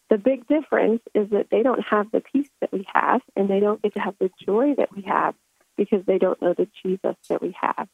The 0.09 0.17
big 0.17 0.45
difference 0.47 1.01
is 1.13 1.29
that 1.29 1.47
they 1.49 1.63
don't 1.63 1.83
have 1.89 2.11
the 2.11 2.19
peace 2.19 2.49
that 2.59 2.73
we 2.73 2.85
have 2.93 3.21
and 3.35 3.49
they 3.49 3.61
don't 3.61 3.81
get 3.81 3.93
to 3.93 4.01
have 4.01 4.15
the 4.19 4.29
joy 4.45 4.75
that 4.75 4.93
we 4.93 5.03
have 5.03 5.35
because 5.77 6.05
they 6.05 6.17
don't 6.17 6.41
know 6.41 6.53
the 6.53 6.67
Jesus 6.83 7.15
that 7.29 7.41
we 7.41 7.55
have. 7.61 7.87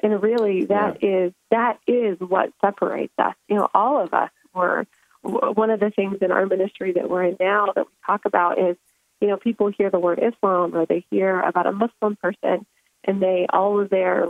And 0.00 0.22
really, 0.22 0.66
that 0.66 1.02
is 1.02 1.32
that 1.50 1.78
is 1.86 2.18
what 2.20 2.52
separates 2.60 3.14
us. 3.18 3.34
You 3.48 3.56
know, 3.56 3.68
all 3.74 4.02
of 4.02 4.12
us 4.12 4.30
were 4.54 4.86
one 5.22 5.70
of 5.70 5.80
the 5.80 5.90
things 5.90 6.18
in 6.20 6.30
our 6.30 6.46
ministry 6.46 6.92
that 6.92 7.08
we're 7.08 7.24
in 7.24 7.36
now 7.40 7.72
that 7.74 7.86
we 7.86 7.92
talk 8.04 8.24
about 8.24 8.58
is, 8.58 8.76
you 9.20 9.28
know, 9.28 9.36
people 9.36 9.72
hear 9.76 9.90
the 9.90 9.98
word 9.98 10.20
Islam 10.22 10.74
or 10.74 10.86
they 10.86 11.04
hear 11.10 11.40
about 11.40 11.66
a 11.66 11.72
Muslim 11.72 12.16
person, 12.16 12.66
and 13.04 13.22
they 13.22 13.46
all 13.50 13.80
of 13.80 13.90
their, 13.90 14.28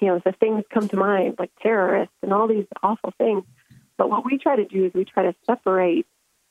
you 0.00 0.08
know, 0.08 0.20
the 0.24 0.32
things 0.32 0.64
come 0.72 0.88
to 0.88 0.96
mind 0.96 1.36
like 1.38 1.50
terrorists 1.60 2.14
and 2.22 2.32
all 2.32 2.46
these 2.46 2.66
awful 2.82 3.12
things. 3.18 3.44
But 3.96 4.10
what 4.10 4.24
we 4.24 4.38
try 4.38 4.56
to 4.56 4.64
do 4.64 4.86
is 4.86 4.94
we 4.94 5.04
try 5.04 5.24
to 5.24 5.34
separate 5.46 6.06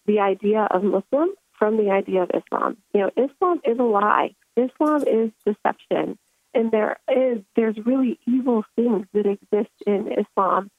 the 0.06 0.20
idea 0.20 0.68
of 0.70 0.84
Muslim 0.84 1.30
from 1.58 1.78
the 1.78 1.92
idea 1.92 2.24
of 2.24 2.32
Islam. 2.34 2.78
You 2.94 3.02
know, 3.02 3.12
Islam 3.16 3.62
is 3.64 3.80
a 3.80 3.84
lie. 3.84 4.36
Islam 4.56 5.04
is 5.08 5.32
deception. 5.46 6.18
And 6.54 6.72
there 6.72 6.98
is 7.10 7.44
there's 7.56 7.78
really 7.86 8.20
evil 8.28 8.64
things 8.76 9.08
that 9.14 9.26
exist 9.26 9.72
in 9.86 10.12
Islam. 10.12 10.70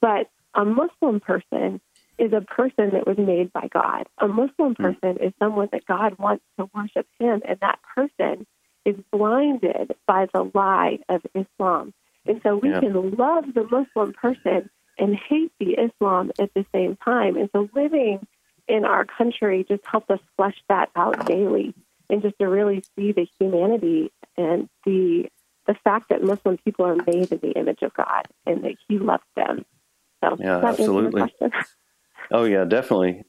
But 0.00 0.30
a 0.54 0.64
Muslim 0.64 1.20
person 1.20 1.80
is 2.18 2.32
a 2.32 2.40
person 2.40 2.90
that 2.90 3.06
was 3.06 3.18
made 3.18 3.52
by 3.52 3.68
God. 3.72 4.06
A 4.18 4.28
Muslim 4.28 4.74
hmm. 4.74 4.82
person 4.82 5.18
is 5.22 5.32
someone 5.38 5.68
that 5.72 5.86
God 5.86 6.18
wants 6.18 6.44
to 6.58 6.68
worship 6.74 7.06
him, 7.18 7.42
and 7.46 7.58
that 7.60 7.78
person 7.94 8.46
is 8.84 8.96
blinded 9.10 9.94
by 10.06 10.26
the 10.32 10.50
lie 10.54 11.00
of 11.08 11.26
Islam. 11.34 11.92
And 12.24 12.40
so 12.42 12.56
we 12.56 12.70
Yeah. 12.70 12.80
can 12.80 13.16
love 13.16 13.52
the 13.52 13.64
Muslim 13.64 14.12
person 14.12 14.70
and 14.98 15.14
hate 15.14 15.52
the 15.58 15.74
Islam 15.74 16.32
at 16.38 16.54
the 16.54 16.64
same 16.72 16.96
time. 16.96 17.36
And 17.36 17.50
so 17.52 17.68
living 17.74 18.26
in 18.68 18.84
our 18.84 19.04
country 19.04 19.64
just 19.68 19.84
helps 19.86 20.10
us 20.10 20.20
flesh 20.36 20.60
that 20.68 20.90
out 20.96 21.26
daily 21.26 21.74
and 22.08 22.22
just 22.22 22.38
to 22.38 22.48
really 22.48 22.82
see 22.94 23.12
the 23.12 23.28
humanity 23.38 24.10
and 24.36 24.68
the 24.84 25.28
the 25.66 25.74
fact 25.82 26.10
that 26.10 26.22
Muslim 26.22 26.58
people 26.58 26.86
are 26.86 26.96
made 26.96 27.32
in 27.32 27.38
the 27.42 27.52
image 27.56 27.82
of 27.82 27.92
God 27.94 28.26
and 28.46 28.64
that 28.64 28.76
He 28.88 28.98
loves 28.98 29.24
them. 29.34 29.64
So 30.22 30.36
Yeah, 30.38 30.60
does 30.60 30.62
that 30.62 30.80
answer 30.80 30.82
your 30.82 31.06
absolutely. 31.06 31.34
Oh, 32.30 32.44
yeah, 32.44 32.64
definitely. 32.64 33.22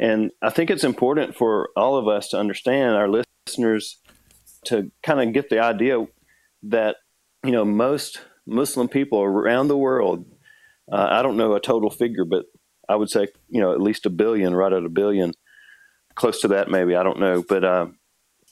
And 0.00 0.30
I 0.40 0.50
think 0.50 0.70
it's 0.70 0.84
important 0.84 1.36
for 1.36 1.68
all 1.76 1.96
of 1.96 2.08
us 2.08 2.28
to 2.28 2.38
understand, 2.38 2.94
our 2.94 3.08
listeners, 3.08 3.98
to 4.64 4.90
kind 5.02 5.20
of 5.20 5.34
get 5.34 5.50
the 5.50 5.58
idea 5.60 6.06
that, 6.64 6.96
you 7.44 7.50
know, 7.50 7.64
most 7.64 8.22
Muslim 8.46 8.88
people 8.88 9.20
around 9.20 9.68
the 9.68 9.76
world, 9.76 10.24
uh, 10.90 11.08
I 11.10 11.22
don't 11.22 11.36
know 11.36 11.54
a 11.54 11.60
total 11.60 11.90
figure, 11.90 12.24
but 12.24 12.46
I 12.88 12.96
would 12.96 13.10
say, 13.10 13.28
you 13.48 13.60
know, 13.60 13.72
at 13.72 13.82
least 13.82 14.06
a 14.06 14.10
billion, 14.10 14.54
right 14.54 14.72
at 14.72 14.84
a 14.84 14.88
billion, 14.88 15.32
close 16.14 16.40
to 16.40 16.48
that 16.48 16.70
maybe, 16.70 16.96
I 16.96 17.02
don't 17.02 17.20
know. 17.20 17.44
But 17.46 17.64
uh, 17.64 17.86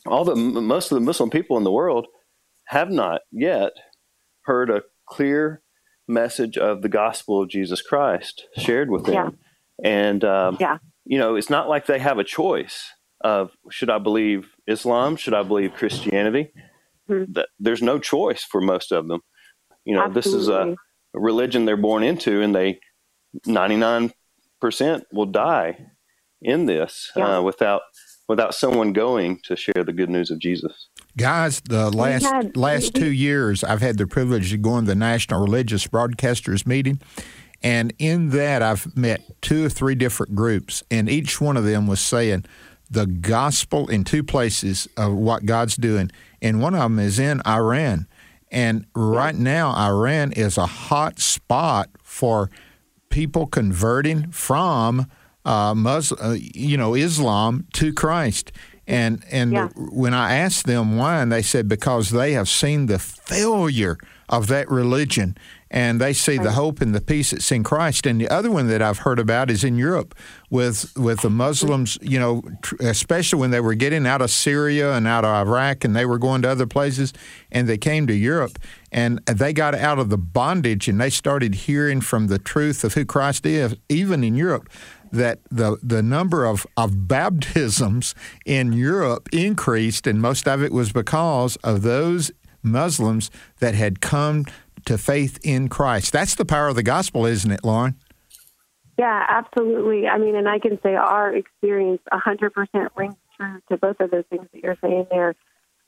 all 0.09 0.25
the 0.25 0.35
most 0.37 0.91
of 0.91 0.97
the 0.97 1.05
Muslim 1.05 1.31
people 1.31 1.57
in 1.57 1.65
the 1.65 1.73
world 1.73 2.07
have 2.67 2.91
not 2.91 3.21
yet 3.31 3.73
heard 4.45 4.71
a 4.71 4.83
clear 5.09 5.63
message 6.09 6.57
of 6.57 6.83
the 6.83 6.89
gospel 6.89 7.43
of 7.43 7.49
Jesus 7.49 7.83
Christ 7.83 8.47
shared 8.57 8.91
with 8.91 9.05
them. 9.07 9.15
Yeah. 9.15 9.29
And, 9.85 10.25
um, 10.25 10.57
Yeah. 10.61 10.79
you 11.05 11.19
know, 11.19 11.35
it's 11.37 11.51
not 11.51 11.69
like 11.69 11.87
they 11.87 11.99
have 11.99 12.19
a 12.19 12.25
choice 12.25 12.91
of 13.23 13.53
should 13.71 13.91
I 13.91 13.99
believe 13.99 14.55
Islam? 14.67 15.17
Should 15.17 15.35
I 15.35 15.43
believe 15.43 15.75
Christianity? 15.75 16.53
Mhm. 17.09 17.35
That 17.35 17.49
There's 17.59 17.83
no 17.83 17.99
choice 17.99 18.45
for 18.45 18.61
most 18.61 18.93
of 18.93 19.09
them. 19.09 19.21
You 19.85 19.95
know, 19.95 20.09
this 20.09 20.27
is 20.27 20.49
a, 20.49 20.73
a 21.15 21.21
religion 21.21 21.65
they're 21.65 21.77
born 21.77 22.03
into, 22.03 22.43
and 22.43 22.55
they 22.55 22.81
99% 23.47 24.11
will 25.13 25.27
die 25.27 25.79
in 26.43 26.67
this 26.67 27.11
Yeah. 27.17 27.39
uh, 27.39 27.43
without 27.43 27.83
without 28.29 28.55
someone 28.55 28.93
going 28.93 29.41
to 29.45 29.57
share 29.57 29.85
the 29.85 29.93
good 29.93 30.11
news 30.11 30.31
of 30.31 30.39
Jesus. 30.39 30.89
Guys, 31.17 31.61
the 31.61 31.91
last 31.91 32.25
had- 32.25 32.57
last 32.57 32.95
two 32.95 33.11
years, 33.13 33.65
I've 33.65 33.81
had 33.81 33.99
the 33.99 34.07
privilege 34.07 34.53
of 34.53 34.63
going 34.63 34.85
to 34.85 34.89
the 34.89 34.95
National 34.95 35.41
Religious 35.41 35.87
Broadcasters 35.87 36.67
meeting, 36.67 37.01
and 37.63 37.93
in 37.99 38.31
that, 38.31 38.63
I've 38.63 38.97
met 38.97 39.41
two 39.41 39.65
or 39.65 39.69
three 39.69 39.95
different 39.95 40.35
groups, 40.35 40.83
and 40.91 41.09
each 41.09 41.41
one 41.41 41.57
of 41.57 41.65
them 41.65 41.87
was 41.87 42.01
saying 42.01 42.45
the 42.91 43.07
gospel 43.07 43.89
in 43.89 44.05
two 44.05 44.23
places 44.23 44.89
of 44.97 45.13
what 45.13 45.47
God's 45.47 45.77
doing, 45.77 46.11
and 46.43 46.61
one 46.61 46.75
of 46.75 46.83
them 46.83 46.99
is 46.99 47.19
in 47.19 47.41
Iran, 47.47 48.07
and 48.51 48.87
right 48.95 49.35
now, 49.35 49.75
Iran 49.75 50.33
is 50.33 50.57
a 50.59 50.67
hot 50.67 51.19
spot 51.19 51.89
for 52.03 52.51
people 53.09 53.47
converting 53.47 54.31
from 54.31 55.07
uh, 55.47 55.75
Muslim, 55.75 56.21
uh, 56.23 56.37
you 56.39 56.77
know, 56.77 56.95
Islam 56.95 57.67
to 57.75 57.93
Christ. 57.93 58.53
And 58.89 59.25
and 59.33 59.53
Yeah. 59.53 59.69
when 59.77 60.15
I 60.15 60.37
asked 60.37 60.67
them 60.67 60.97
why, 60.97 61.21
and 61.23 61.33
they 61.33 61.43
said 61.43 61.69
because 61.69 62.11
they 62.11 62.33
have 62.35 62.49
seen 62.49 62.87
the 62.87 62.99
failure 62.99 63.97
of 64.29 64.47
that 64.49 64.69
religion, 64.71 65.37
and 65.71 66.01
they 66.01 66.13
see 66.13 66.37
the 66.39 66.53
hope 66.53 66.81
and 66.81 66.95
the 66.95 67.01
peace 67.01 67.31
that's 67.33 67.51
in 67.51 67.63
Christ. 67.65 68.07
And 68.07 68.21
the 68.21 68.29
other 68.29 68.51
one 68.51 68.69
that 68.69 68.81
I've 68.83 68.99
heard 68.99 69.19
about 69.19 69.51
is 69.51 69.65
in 69.65 69.77
Europe 69.77 70.15
with 70.51 70.93
with 70.97 71.21
the 71.23 71.31
Muslims, 71.31 71.99
you 72.01 72.19
know, 72.21 72.43
tr- 72.63 72.77
especially 72.81 73.41
when 73.41 73.51
they 73.51 73.61
were 73.61 73.75
getting 73.75 74.07
out 74.07 74.23
of 74.23 74.31
Syria 74.31 74.95
and 74.97 75.07
out 75.09 75.25
of 75.25 75.49
Iraq, 75.49 75.85
and 75.85 75.95
they 75.97 76.07
were 76.07 76.19
going 76.19 76.43
to 76.43 76.49
other 76.51 76.67
places, 76.67 77.13
and 77.51 77.69
they 77.69 77.79
came 77.79 78.07
to 78.07 78.15
Europe, 78.15 78.57
and 78.93 79.21
they 79.27 79.53
got 79.53 79.75
out 79.75 79.99
of 79.99 80.09
the 80.11 80.19
bondage, 80.19 80.87
and 80.89 81.01
they 81.01 81.11
started 81.11 81.55
hearing 81.67 82.01
from 82.01 82.29
the 82.29 82.39
truth 82.39 82.85
of 82.85 82.95
who 82.95 83.05
Christ 83.05 83.45
is, 83.47 83.75
even 83.89 84.23
in 84.23 84.37
Europe 84.37 84.69
that 85.13 85.41
the 85.51 85.79
the 85.83 86.03
number 86.03 86.45
of, 86.45 86.67
of 86.77 87.09
baptisms 87.09 88.15
in 88.45 88.73
Europe 88.73 89.29
increased, 89.33 90.07
and 90.07 90.21
most 90.21 90.47
of 90.47 90.63
it 90.63 90.73
was 90.73 90.93
because 90.93 91.57
of 91.57 91.83
those 91.83 92.31
Muslims 92.63 93.31
that 93.61 93.75
had 93.75 94.01
come 94.01 94.45
to 94.85 94.99
faith 94.99 95.39
in 95.43 95.69
Christ. 95.69 96.13
That's 96.13 96.35
the 96.35 96.45
power 96.45 96.69
of 96.69 96.77
the 96.77 96.83
gospel, 96.83 97.27
isn't 97.27 97.51
it, 97.51 97.65
Lauren? 97.65 97.97
Yeah, 98.99 99.27
absolutely. 99.29 100.07
I 100.07 100.19
mean, 100.19 100.37
and 100.37 100.49
I 100.49 100.59
can 100.59 100.81
say 100.83 100.95
our 100.95 101.35
experience 101.35 102.01
100% 102.13 102.89
rings 102.97 103.17
true 103.37 103.61
to 103.69 103.77
both 103.77 104.01
of 104.01 104.11
those 104.11 104.25
things 104.31 104.47
that 104.53 104.63
you're 104.63 104.79
saying 104.81 105.07
there. 105.11 105.35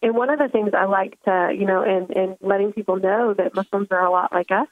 And 0.02 0.14
one 0.14 0.30
of 0.30 0.38
the 0.38 0.48
things 0.48 0.70
I 0.76 0.84
like 0.84 1.20
to, 1.24 1.54
you 1.58 1.66
know, 1.66 1.82
and, 1.82 2.10
and 2.10 2.36
letting 2.40 2.72
people 2.72 2.96
know 2.96 3.34
that 3.34 3.54
Muslims 3.54 3.88
are 3.90 4.04
a 4.04 4.10
lot 4.10 4.32
like 4.32 4.50
us. 4.50 4.68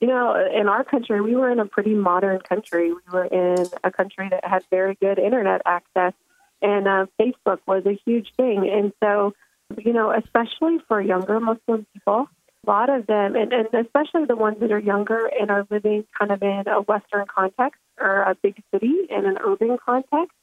You 0.00 0.08
know, 0.08 0.34
in 0.34 0.66
our 0.68 0.82
country, 0.82 1.20
we 1.20 1.36
were 1.36 1.50
in 1.50 1.60
a 1.60 1.66
pretty 1.66 1.94
modern 1.94 2.40
country. 2.40 2.92
We 2.92 3.00
were 3.12 3.26
in 3.26 3.66
a 3.84 3.90
country 3.90 4.28
that 4.30 4.44
had 4.44 4.64
very 4.70 4.94
good 4.94 5.18
internet 5.18 5.60
access, 5.66 6.14
and 6.62 6.88
uh, 6.88 7.06
Facebook 7.20 7.58
was 7.66 7.84
a 7.86 7.98
huge 8.06 8.32
thing. 8.36 8.68
And 8.68 8.92
so, 9.02 9.34
you 9.76 9.92
know, 9.92 10.10
especially 10.10 10.78
for 10.88 11.00
younger 11.00 11.38
Muslim 11.38 11.86
people, 11.92 12.28
a 12.66 12.70
lot 12.70 12.88
of 12.90 13.06
them, 13.06 13.36
and, 13.36 13.52
and 13.52 13.68
especially 13.74 14.24
the 14.26 14.36
ones 14.36 14.58
that 14.60 14.72
are 14.72 14.78
younger 14.78 15.30
and 15.38 15.50
are 15.50 15.66
living 15.70 16.06
kind 16.18 16.30
of 16.30 16.42
in 16.42 16.64
a 16.66 16.80
Western 16.80 17.26
context 17.26 17.80
or 17.98 18.22
a 18.22 18.34
big 18.42 18.62
city 18.72 19.06
in 19.08 19.26
an 19.26 19.38
urban 19.42 19.76
context, 19.84 20.34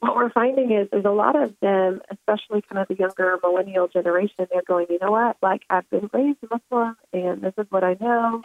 what 0.00 0.16
we're 0.16 0.30
finding 0.30 0.72
is 0.72 0.88
there's 0.90 1.04
a 1.04 1.10
lot 1.10 1.40
of 1.40 1.54
them, 1.60 2.00
especially 2.10 2.62
kind 2.62 2.82
of 2.82 2.88
the 2.88 2.96
younger 2.96 3.38
millennial 3.42 3.86
generation, 3.86 4.46
they're 4.50 4.62
going, 4.66 4.86
you 4.90 4.98
know 5.00 5.12
what, 5.12 5.36
like 5.40 5.62
I've 5.70 5.88
been 5.90 6.10
raised 6.12 6.38
Muslim 6.50 6.96
and 7.12 7.40
this 7.40 7.54
is 7.56 7.66
what 7.70 7.84
I 7.84 7.96
know. 8.00 8.42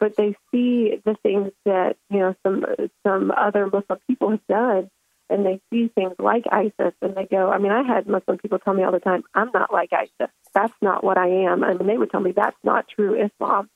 But 0.00 0.16
they 0.16 0.36
see 0.52 1.00
the 1.04 1.16
things 1.22 1.50
that, 1.64 1.96
you 2.10 2.20
know, 2.20 2.34
some 2.44 2.64
some 3.06 3.30
other 3.30 3.66
Muslim 3.66 3.98
people 4.06 4.30
have 4.30 4.46
done 4.48 4.90
and 5.30 5.44
they 5.44 5.60
see 5.70 5.88
things 5.88 6.14
like 6.18 6.44
ISIS 6.50 6.94
and 7.02 7.14
they 7.14 7.26
go, 7.26 7.50
I 7.50 7.58
mean, 7.58 7.72
I 7.72 7.82
had 7.82 8.06
Muslim 8.06 8.38
people 8.38 8.58
tell 8.58 8.74
me 8.74 8.82
all 8.82 8.92
the 8.92 9.00
time, 9.00 9.24
I'm 9.34 9.50
not 9.52 9.72
like 9.72 9.92
ISIS. 9.92 10.32
That's 10.54 10.72
not 10.80 11.04
what 11.04 11.18
I 11.18 11.28
am. 11.28 11.62
I 11.62 11.74
mean, 11.74 11.86
they 11.86 11.98
would 11.98 12.10
tell 12.10 12.20
me 12.20 12.32
that's 12.32 12.56
not 12.64 12.86
true 12.88 13.14
Islam. 13.14 13.68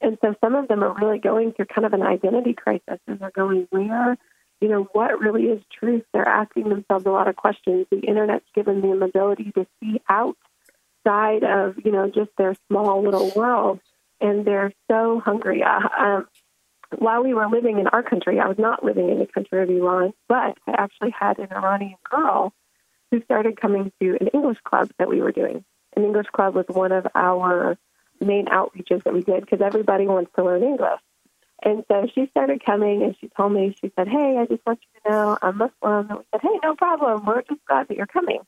And 0.00 0.18
so 0.22 0.34
some 0.42 0.54
of 0.54 0.68
them 0.68 0.82
are 0.82 0.94
really 0.94 1.18
going 1.18 1.52
through 1.52 1.66
kind 1.66 1.86
of 1.86 1.92
an 1.92 2.02
identity 2.02 2.54
crisis 2.54 2.98
and 3.06 3.18
they're 3.18 3.30
going, 3.30 3.66
where, 3.70 4.16
you 4.60 4.68
know, 4.68 4.88
what 4.92 5.20
really 5.20 5.44
is 5.44 5.62
truth? 5.78 6.04
They're 6.12 6.28
asking 6.28 6.68
themselves 6.68 7.06
a 7.06 7.10
lot 7.10 7.28
of 7.28 7.36
questions. 7.36 7.86
The 7.90 8.00
internet's 8.00 8.46
given 8.54 8.80
them 8.80 9.00
the 9.00 9.06
ability 9.06 9.52
to 9.54 9.66
see 9.80 10.00
outside 10.08 11.44
of, 11.44 11.76
you 11.84 11.92
know, 11.92 12.10
just 12.10 12.30
their 12.38 12.54
small 12.68 13.02
little 13.02 13.32
world. 13.36 13.80
And 14.20 14.44
they're 14.44 14.72
so 14.90 15.20
hungry. 15.20 15.62
Uh, 15.62 15.80
um, 15.98 16.26
while 16.98 17.22
we 17.22 17.34
were 17.34 17.48
living 17.48 17.78
in 17.78 17.88
our 17.88 18.02
country, 18.02 18.38
I 18.40 18.48
was 18.48 18.58
not 18.58 18.84
living 18.84 19.10
in 19.10 19.18
the 19.18 19.26
country 19.26 19.62
of 19.62 19.68
Iran, 19.68 20.12
but 20.28 20.56
I 20.66 20.72
actually 20.72 21.10
had 21.10 21.38
an 21.38 21.48
Iranian 21.52 21.98
girl 22.08 22.52
who 23.10 23.22
started 23.22 23.60
coming 23.60 23.92
to 24.00 24.16
an 24.20 24.28
English 24.28 24.58
club 24.64 24.90
that 24.98 25.08
we 25.08 25.20
were 25.20 25.32
doing. 25.32 25.64
An 25.96 26.04
English 26.04 26.28
club 26.28 26.54
was 26.54 26.66
one 26.68 26.92
of 26.92 27.06
our 27.14 27.76
main 28.20 28.46
outreaches 28.46 29.02
that 29.04 29.12
we 29.12 29.22
did 29.22 29.42
because 29.42 29.60
everybody 29.60 30.06
wants 30.06 30.30
to 30.36 30.44
learn 30.44 30.62
English. 30.62 31.00
And 31.62 31.84
so 31.88 32.06
she 32.14 32.26
started 32.30 32.64
coming 32.64 33.02
and 33.02 33.16
she 33.18 33.28
told 33.28 33.52
me, 33.52 33.74
she 33.80 33.90
said, 33.96 34.08
Hey, 34.08 34.36
I 34.38 34.46
just 34.46 34.64
want 34.66 34.78
you 34.82 35.00
to 35.00 35.10
know 35.10 35.38
I'm 35.40 35.56
Muslim. 35.56 36.10
And 36.10 36.18
we 36.18 36.24
said, 36.32 36.40
Hey, 36.42 36.58
no 36.62 36.74
problem. 36.74 37.24
We're 37.24 37.42
just 37.42 37.64
glad 37.66 37.88
that 37.88 37.96
you're 37.96 38.06
coming. 38.06 38.40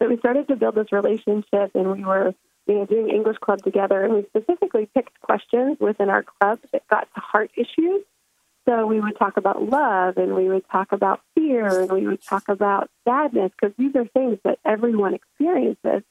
So 0.00 0.08
we 0.08 0.16
started 0.18 0.48
to 0.48 0.56
build 0.56 0.74
this 0.74 0.92
relationship 0.92 1.72
and 1.74 1.92
we 1.92 2.04
were, 2.04 2.34
you 2.70 2.78
know, 2.78 2.86
doing 2.86 3.10
English 3.10 3.38
club 3.38 3.60
together. 3.64 4.04
And 4.04 4.14
we 4.14 4.26
specifically 4.28 4.88
picked 4.94 5.20
questions 5.20 5.78
within 5.80 6.08
our 6.08 6.22
club 6.22 6.60
that 6.72 6.86
got 6.88 7.08
to 7.14 7.20
heart 7.20 7.50
issues. 7.56 8.04
So 8.68 8.86
we 8.86 9.00
would 9.00 9.18
talk 9.18 9.36
about 9.36 9.68
love 9.68 10.16
and 10.18 10.36
we 10.36 10.48
would 10.48 10.62
talk 10.70 10.92
about 10.92 11.20
fear 11.34 11.80
and 11.80 11.90
we 11.90 12.06
would 12.06 12.22
talk 12.22 12.48
about 12.48 12.88
sadness 13.04 13.50
because 13.60 13.74
these 13.76 13.96
are 13.96 14.04
things 14.04 14.38
that 14.44 14.60
everyone 14.64 15.14
experiences. 15.14 16.04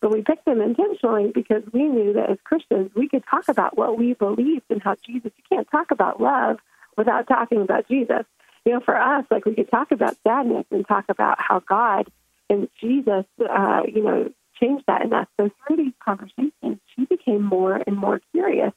But 0.00 0.12
we 0.12 0.22
picked 0.22 0.44
them 0.44 0.60
intentionally 0.60 1.32
because 1.34 1.64
we 1.72 1.82
knew 1.82 2.12
that 2.12 2.30
as 2.30 2.38
Christians, 2.44 2.92
we 2.94 3.08
could 3.08 3.24
talk 3.28 3.48
about 3.48 3.76
what 3.76 3.98
we 3.98 4.12
believed 4.12 4.66
and 4.70 4.80
how 4.80 4.94
Jesus, 5.04 5.32
you 5.36 5.44
can't 5.48 5.68
talk 5.68 5.90
about 5.90 6.20
love 6.20 6.58
without 6.96 7.26
talking 7.26 7.62
about 7.62 7.88
Jesus. 7.88 8.24
You 8.64 8.74
know, 8.74 8.80
for 8.80 8.96
us, 8.96 9.24
like 9.32 9.46
we 9.46 9.56
could 9.56 9.70
talk 9.70 9.90
about 9.90 10.16
sadness 10.22 10.66
and 10.70 10.86
talk 10.86 11.06
about 11.08 11.38
how 11.40 11.60
God 11.60 12.08
and 12.48 12.68
Jesus, 12.80 13.24
uh, 13.40 13.80
you 13.92 14.02
know, 14.04 14.30
changed 14.64 14.84
that 14.86 15.02
in 15.02 15.12
us. 15.12 15.26
So 15.38 15.50
through 15.66 15.76
these 15.76 15.92
conversations, 16.04 16.78
she 16.94 17.04
became 17.04 17.42
more 17.42 17.80
and 17.86 17.96
more 17.96 18.20
curious 18.32 18.72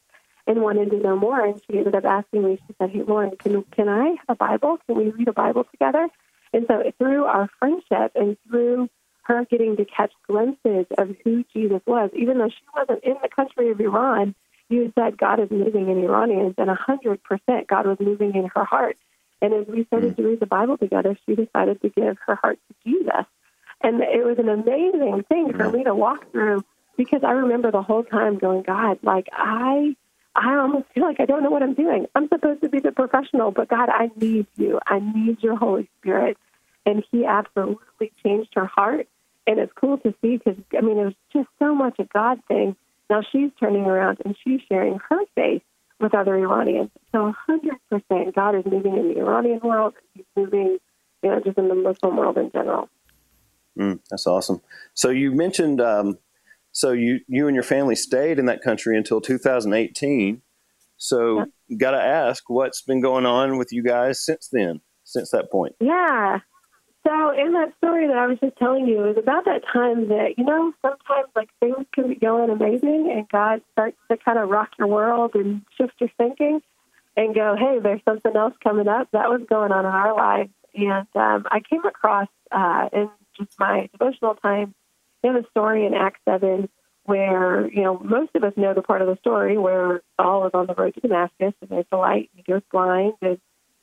and 0.45 0.61
wanted 0.61 0.91
to 0.91 0.97
know 0.97 1.17
more. 1.17 1.43
And 1.45 1.61
she 1.69 1.77
ended 1.77 1.95
up 1.95 2.05
asking 2.05 2.43
me, 2.43 2.59
she 2.67 2.75
said, 2.79 2.91
Hey, 2.91 3.03
Lauren, 3.03 3.35
can, 3.37 3.63
can 3.75 3.89
I 3.89 4.09
have 4.09 4.29
a 4.29 4.35
Bible? 4.35 4.77
Can 4.85 4.97
we 4.97 5.09
read 5.09 5.27
a 5.27 5.33
Bible 5.33 5.65
together? 5.71 6.07
And 6.53 6.65
so 6.67 6.91
through 6.97 7.25
our 7.25 7.49
friendship 7.59 8.13
and 8.15 8.37
through 8.47 8.89
her 9.23 9.45
getting 9.45 9.75
to 9.75 9.85
catch 9.85 10.11
glimpses 10.25 10.85
of 10.97 11.15
who 11.23 11.43
Jesus 11.53 11.81
was, 11.85 12.09
even 12.13 12.37
though 12.37 12.49
she 12.49 12.65
wasn't 12.75 13.03
in 13.03 13.15
the 13.21 13.29
country 13.29 13.71
of 13.71 13.79
Iran, 13.79 14.33
you 14.69 14.91
said 14.97 15.17
God 15.17 15.39
is 15.41 15.51
moving 15.51 15.89
in 15.89 16.03
Iranians, 16.03 16.55
and 16.57 16.69
100% 16.69 17.67
God 17.67 17.85
was 17.85 17.97
moving 17.99 18.35
in 18.35 18.49
her 18.55 18.63
heart. 18.63 18.97
And 19.41 19.53
as 19.53 19.67
we 19.67 19.85
started 19.85 20.15
hmm. 20.15 20.21
to 20.21 20.27
read 20.29 20.39
the 20.39 20.45
Bible 20.45 20.77
together, 20.77 21.17
she 21.25 21.35
decided 21.35 21.81
to 21.81 21.89
give 21.89 22.17
her 22.25 22.35
heart 22.35 22.59
to 22.67 22.89
Jesus. 22.89 23.25
And 23.87 24.01
it 24.01 24.25
was 24.25 24.37
an 24.37 24.49
amazing 24.49 25.23
thing 25.29 25.53
for 25.53 25.71
me 25.71 25.85
to 25.85 25.95
walk 25.95 26.29
through 26.33 26.65
because 26.97 27.21
I 27.23 27.31
remember 27.31 27.71
the 27.71 27.81
whole 27.81 28.03
time 28.03 28.37
going, 28.37 28.63
God, 28.63 28.99
like 29.01 29.29
I 29.31 29.95
I 30.35 30.57
almost 30.57 30.87
feel 30.93 31.03
like 31.03 31.21
I 31.21 31.25
don't 31.25 31.41
know 31.41 31.51
what 31.51 31.63
I'm 31.63 31.73
doing. 31.73 32.05
I'm 32.13 32.27
supposed 32.27 32.61
to 32.63 32.69
be 32.69 32.81
the 32.81 32.91
professional, 32.91 33.51
but 33.51 33.69
God, 33.69 33.87
I 33.87 34.11
need 34.17 34.45
you. 34.57 34.81
I 34.85 34.99
need 34.99 35.41
your 35.41 35.55
Holy 35.55 35.89
Spirit. 36.01 36.37
And 36.85 37.01
He 37.11 37.23
absolutely 37.23 38.11
changed 38.21 38.49
her 38.55 38.65
heart. 38.65 39.07
And 39.47 39.57
it's 39.57 39.71
cool 39.79 39.99
to 39.99 40.13
see 40.21 40.35
because, 40.35 40.57
I 40.77 40.81
mean, 40.81 40.97
it 40.97 41.05
was 41.05 41.15
just 41.31 41.47
so 41.57 41.73
much 41.73 41.97
a 41.99 42.03
God 42.03 42.39
thing. 42.49 42.75
Now 43.09 43.21
she's 43.31 43.51
turning 43.57 43.85
around 43.85 44.17
and 44.25 44.35
she's 44.43 44.59
sharing 44.67 44.99
her 45.07 45.21
faith 45.33 45.61
with 46.01 46.13
other 46.13 46.35
Iranians. 46.35 46.91
So 47.13 47.33
100% 47.49 48.35
God 48.35 48.55
is 48.55 48.65
moving 48.65 48.97
in 48.97 49.13
the 49.13 49.19
Iranian 49.21 49.61
world. 49.61 49.93
He's 50.13 50.25
moving, 50.35 50.77
you 51.23 51.29
know, 51.29 51.39
just 51.39 51.57
in 51.57 51.69
the 51.69 51.75
Muslim 51.75 52.17
world 52.17 52.37
in 52.37 52.51
general. 52.51 52.89
Mm, 53.77 53.99
that's 54.09 54.27
awesome. 54.27 54.61
So 54.93 55.09
you 55.09 55.31
mentioned 55.31 55.79
um, 55.81 56.17
so 56.77 56.91
you 56.91 57.21
you 57.27 57.47
and 57.47 57.55
your 57.55 57.63
family 57.63 57.95
stayed 57.95 58.37
in 58.37 58.45
that 58.45 58.61
country 58.61 58.95
until 58.95 59.19
2018. 59.19 60.43
So 60.97 61.45
yeah. 61.67 61.77
got 61.77 61.91
to 61.91 62.01
ask, 62.01 62.49
what's 62.49 62.83
been 62.83 63.01
going 63.01 63.25
on 63.25 63.57
with 63.57 63.71
you 63.71 63.81
guys 63.81 64.23
since 64.23 64.49
then, 64.51 64.81
since 65.03 65.31
that 65.31 65.51
point? 65.51 65.75
Yeah. 65.79 66.39
So 67.07 67.31
in 67.31 67.53
that 67.53 67.73
story 67.77 68.05
that 68.05 68.15
I 68.15 68.27
was 68.27 68.37
just 68.39 68.57
telling 68.57 68.85
you, 68.85 69.03
it 69.05 69.07
was 69.07 69.17
about 69.17 69.45
that 69.45 69.61
time 69.73 70.09
that 70.09 70.35
you 70.37 70.43
know 70.43 70.71
sometimes 70.83 71.29
like 71.35 71.49
things 71.59 71.85
can 71.95 72.09
be 72.09 72.15
going 72.15 72.51
amazing, 72.51 73.11
and 73.11 73.27
God 73.29 73.61
starts 73.71 73.97
to 74.11 74.17
kind 74.17 74.37
of 74.37 74.49
rock 74.49 74.69
your 74.77 74.87
world 74.87 75.31
and 75.33 75.63
shift 75.79 75.93
your 75.99 76.11
thinking, 76.15 76.61
and 77.15 77.33
go, 77.33 77.55
hey, 77.57 77.79
there's 77.81 78.01
something 78.05 78.35
else 78.35 78.53
coming 78.63 78.87
up. 78.87 79.07
That 79.13 79.29
was 79.29 79.41
going 79.49 79.71
on 79.71 79.85
in 79.85 79.91
our 79.91 80.15
lives, 80.15 80.51
and 80.75 81.07
um, 81.15 81.47
I 81.49 81.61
came 81.67 81.85
across 81.85 82.27
uh, 82.51 82.89
in 82.93 83.09
just 83.37 83.59
my 83.59 83.89
devotional 83.91 84.35
time 84.35 84.73
in 85.23 85.35
a 85.35 85.43
story 85.51 85.85
in 85.85 85.93
Acts 85.93 86.19
7 86.25 86.69
where, 87.05 87.71
you 87.71 87.83
know, 87.83 87.97
most 87.99 88.31
of 88.35 88.43
us 88.43 88.53
know 88.57 88.73
the 88.73 88.81
part 88.81 89.01
of 89.01 89.07
the 89.07 89.15
story 89.17 89.57
where 89.57 90.01
Saul 90.19 90.45
is 90.45 90.51
on 90.53 90.67
the 90.67 90.75
road 90.75 90.93
to 90.95 90.99
Damascus 90.99 91.53
and 91.61 91.69
there's 91.69 91.85
a 91.91 91.97
light 91.97 92.29
and 92.33 92.43
he 92.45 92.51
goes 92.51 92.61
blind. 92.69 93.13
And, 93.21 93.39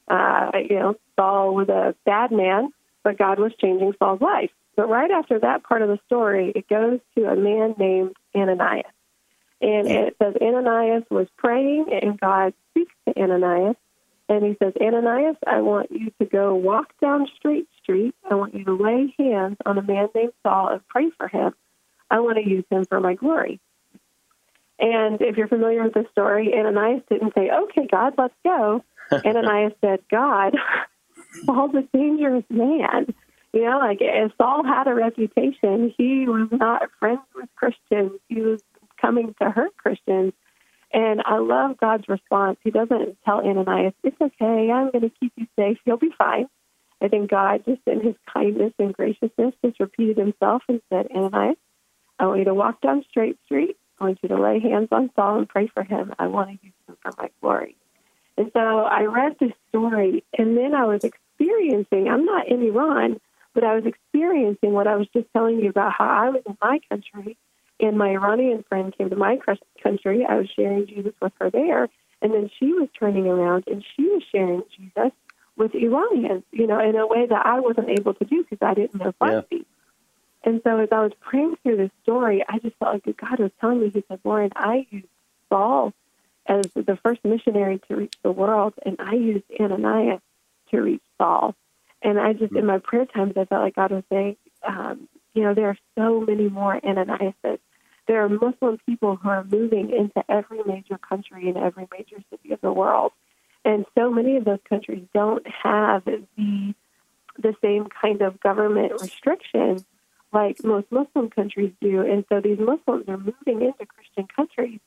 uh, 0.08 0.50
you 0.68 0.78
know, 0.78 0.96
Saul 1.16 1.54
was 1.54 1.70
a 1.70 1.94
bad 2.04 2.32
man, 2.32 2.70
but 3.02 3.16
God 3.16 3.38
was 3.38 3.52
changing 3.58 3.94
Saul's 3.98 4.20
life. 4.20 4.50
But 4.76 4.90
right 4.90 5.10
after 5.10 5.38
that 5.38 5.62
part 5.62 5.80
of 5.80 5.88
the 5.88 5.98
story, 6.06 6.52
it 6.54 6.68
goes 6.68 7.00
to 7.16 7.24
a 7.24 7.36
man 7.36 7.76
named 7.78 8.14
Ananias. 8.34 8.84
And 9.60 9.88
it 9.88 10.16
says 10.20 10.34
Ananias 10.42 11.04
was 11.10 11.26
praying, 11.38 11.86
and 11.90 12.20
God 12.20 12.52
speaks 12.70 12.92
to 13.08 13.18
Ananias. 13.18 13.76
And 14.28 14.44
he 14.44 14.56
says, 14.62 14.74
Ananias, 14.80 15.36
I 15.46 15.60
want 15.60 15.90
you 15.90 16.12
to 16.18 16.26
go 16.26 16.54
walk 16.54 16.92
down 17.00 17.28
Straight 17.36 17.68
Street. 17.84 18.14
I 18.28 18.34
want 18.34 18.54
you 18.54 18.64
to 18.64 18.74
lay 18.74 19.14
hands 19.18 19.58
on 19.64 19.78
a 19.78 19.82
man 19.82 20.08
named 20.14 20.32
Saul 20.42 20.68
and 20.68 20.86
pray 20.88 21.10
for 21.16 21.28
him. 21.28 21.54
I 22.10 22.20
want 22.20 22.38
to 22.38 22.48
use 22.48 22.64
him 22.70 22.84
for 22.84 22.98
my 22.98 23.14
glory. 23.14 23.60
And 24.78 25.20
if 25.22 25.36
you're 25.36 25.48
familiar 25.48 25.84
with 25.84 25.94
the 25.94 26.06
story, 26.10 26.52
Ananias 26.52 27.02
didn't 27.08 27.34
say, 27.34 27.50
Okay, 27.50 27.86
God, 27.90 28.14
let's 28.18 28.34
go. 28.44 28.82
Ananias 29.12 29.74
said, 29.80 30.00
God, 30.10 30.56
Saul's 31.44 31.74
a 31.74 31.82
dangerous 31.96 32.44
man. 32.50 33.14
You 33.52 33.64
know, 33.64 33.78
like 33.78 33.98
if 34.00 34.32
Saul 34.36 34.64
had 34.64 34.88
a 34.88 34.94
reputation, 34.94 35.94
he 35.96 36.26
was 36.26 36.48
not 36.50 36.90
friends 36.98 37.20
with 37.36 37.48
Christians. 37.54 38.18
He 38.28 38.40
was 38.40 38.60
coming 39.00 39.34
to 39.40 39.50
hurt 39.50 39.76
Christians. 39.76 40.32
And 40.92 41.22
I 41.24 41.38
love 41.38 41.76
God's 41.78 42.08
response. 42.08 42.58
He 42.62 42.70
doesn't 42.70 43.18
tell 43.24 43.40
Ananias, 43.46 43.94
it's 44.04 44.20
okay, 44.20 44.70
I'm 44.70 44.92
going 44.92 45.02
to 45.02 45.10
keep 45.20 45.32
you 45.36 45.46
safe, 45.56 45.78
you'll 45.84 45.96
be 45.96 46.12
fine. 46.16 46.46
I 47.02 47.08
think 47.08 47.30
God, 47.30 47.64
just 47.66 47.82
in 47.86 48.00
his 48.00 48.14
kindness 48.32 48.72
and 48.78 48.94
graciousness, 48.94 49.54
just 49.64 49.80
repeated 49.80 50.16
himself 50.16 50.62
and 50.68 50.80
said, 50.90 51.08
Ananias, 51.14 51.56
I 52.18 52.26
want 52.26 52.38
you 52.38 52.44
to 52.46 52.54
walk 52.54 52.80
down 52.80 53.04
Straight 53.10 53.38
Street. 53.44 53.76
I 54.00 54.04
want 54.04 54.18
you 54.22 54.28
to 54.30 54.40
lay 54.40 54.60
hands 54.60 54.88
on 54.92 55.10
Saul 55.14 55.38
and 55.38 55.48
pray 55.48 55.68
for 55.68 55.82
him. 55.82 56.14
I 56.18 56.26
want 56.28 56.48
to 56.48 56.66
use 56.66 56.74
him 56.88 56.96
for 57.02 57.12
my 57.18 57.30
glory. 57.40 57.76
And 58.36 58.50
so 58.52 58.60
I 58.60 59.04
read 59.04 59.36
this 59.38 59.52
story, 59.68 60.24
and 60.36 60.56
then 60.56 60.74
I 60.74 60.84
was 60.86 61.04
experiencing, 61.04 62.08
I'm 62.08 62.24
not 62.24 62.48
in 62.48 62.62
Iran, 62.62 63.20
but 63.54 63.64
I 63.64 63.74
was 63.74 63.84
experiencing 63.86 64.72
what 64.72 64.88
I 64.88 64.96
was 64.96 65.06
just 65.12 65.26
telling 65.32 65.60
you 65.60 65.70
about 65.70 65.92
how 65.92 66.06
I 66.06 66.30
was 66.30 66.42
in 66.46 66.56
my 66.60 66.80
country 66.88 67.36
and 67.80 67.98
my 67.98 68.10
Iranian 68.10 68.64
friend 68.68 68.96
came 68.96 69.10
to 69.10 69.16
my 69.16 69.38
country. 69.82 70.24
I 70.24 70.36
was 70.36 70.48
sharing 70.54 70.86
Jesus 70.86 71.12
with 71.20 71.32
her 71.40 71.50
there, 71.50 71.88
and 72.22 72.32
then 72.32 72.50
she 72.58 72.72
was 72.72 72.88
turning 72.98 73.26
around 73.26 73.64
and 73.66 73.84
she 73.96 74.02
was 74.04 74.22
sharing 74.32 74.62
Jesus 74.76 75.12
with 75.56 75.74
Iranians, 75.74 76.44
you 76.50 76.66
know, 76.66 76.80
in 76.80 76.96
a 76.96 77.06
way 77.06 77.26
that 77.26 77.46
I 77.46 77.60
wasn't 77.60 77.90
able 77.90 78.14
to 78.14 78.24
do 78.24 78.44
because 78.48 78.66
I 78.66 78.74
didn't 78.74 79.00
know 79.00 79.12
Farsi. 79.20 79.44
Yeah. 79.50 79.58
And 80.44 80.60
so 80.62 80.78
as 80.78 80.88
I 80.92 81.00
was 81.00 81.12
praying 81.20 81.56
through 81.62 81.76
this 81.78 81.90
story, 82.02 82.44
I 82.46 82.58
just 82.58 82.76
felt 82.76 83.06
like 83.06 83.16
God 83.16 83.38
was 83.38 83.50
telling 83.60 83.80
me, 83.80 83.90
He 83.90 84.04
said, 84.08 84.20
Lauren, 84.24 84.52
I 84.54 84.86
used 84.90 85.06
Saul 85.48 85.92
as 86.46 86.66
the 86.74 86.98
first 87.02 87.24
missionary 87.24 87.80
to 87.88 87.96
reach 87.96 88.14
the 88.22 88.32
world, 88.32 88.74
and 88.84 88.96
I 88.98 89.14
used 89.14 89.44
Ananias 89.58 90.20
to 90.70 90.80
reach 90.80 91.02
Saul. 91.16 91.54
And 92.02 92.20
I 92.20 92.34
just, 92.34 92.54
in 92.54 92.66
my 92.66 92.78
prayer 92.78 93.06
times, 93.06 93.32
I 93.36 93.46
felt 93.46 93.62
like 93.62 93.76
God 93.76 93.92
was 93.92 94.04
saying, 94.10 94.36
um, 94.62 95.08
you 95.32 95.42
know, 95.42 95.54
there 95.54 95.68
are 95.68 95.78
so 95.96 96.20
many 96.20 96.48
more 96.48 96.78
Ananiases. 96.80 97.58
There 98.06 98.22
are 98.22 98.28
Muslim 98.28 98.78
people 98.84 99.16
who 99.16 99.28
are 99.30 99.44
moving 99.44 99.88
into 99.90 100.22
every 100.28 100.62
major 100.66 100.98
country 100.98 101.48
and 101.48 101.56
every 101.56 101.88
major 101.90 102.22
city 102.30 102.52
of 102.52 102.60
the 102.60 102.72
world. 102.72 103.12
And 103.64 103.86
so 103.96 104.10
many 104.10 104.36
of 104.36 104.44
those 104.44 104.60
countries 104.68 105.04
don't 105.14 105.46
have 105.62 106.04
the 106.04 106.74
the 107.36 107.56
same 107.60 107.86
kind 107.86 108.22
of 108.22 108.38
government 108.40 108.92
restrictions 109.00 109.84
like 110.32 110.62
most 110.62 110.86
Muslim 110.92 111.30
countries 111.30 111.72
do. 111.80 112.00
And 112.00 112.24
so 112.28 112.40
these 112.40 112.60
Muslims 112.60 113.08
are 113.08 113.18
moving 113.18 113.62
into 113.62 113.86
Christian 113.86 114.28
countries. 114.34 114.78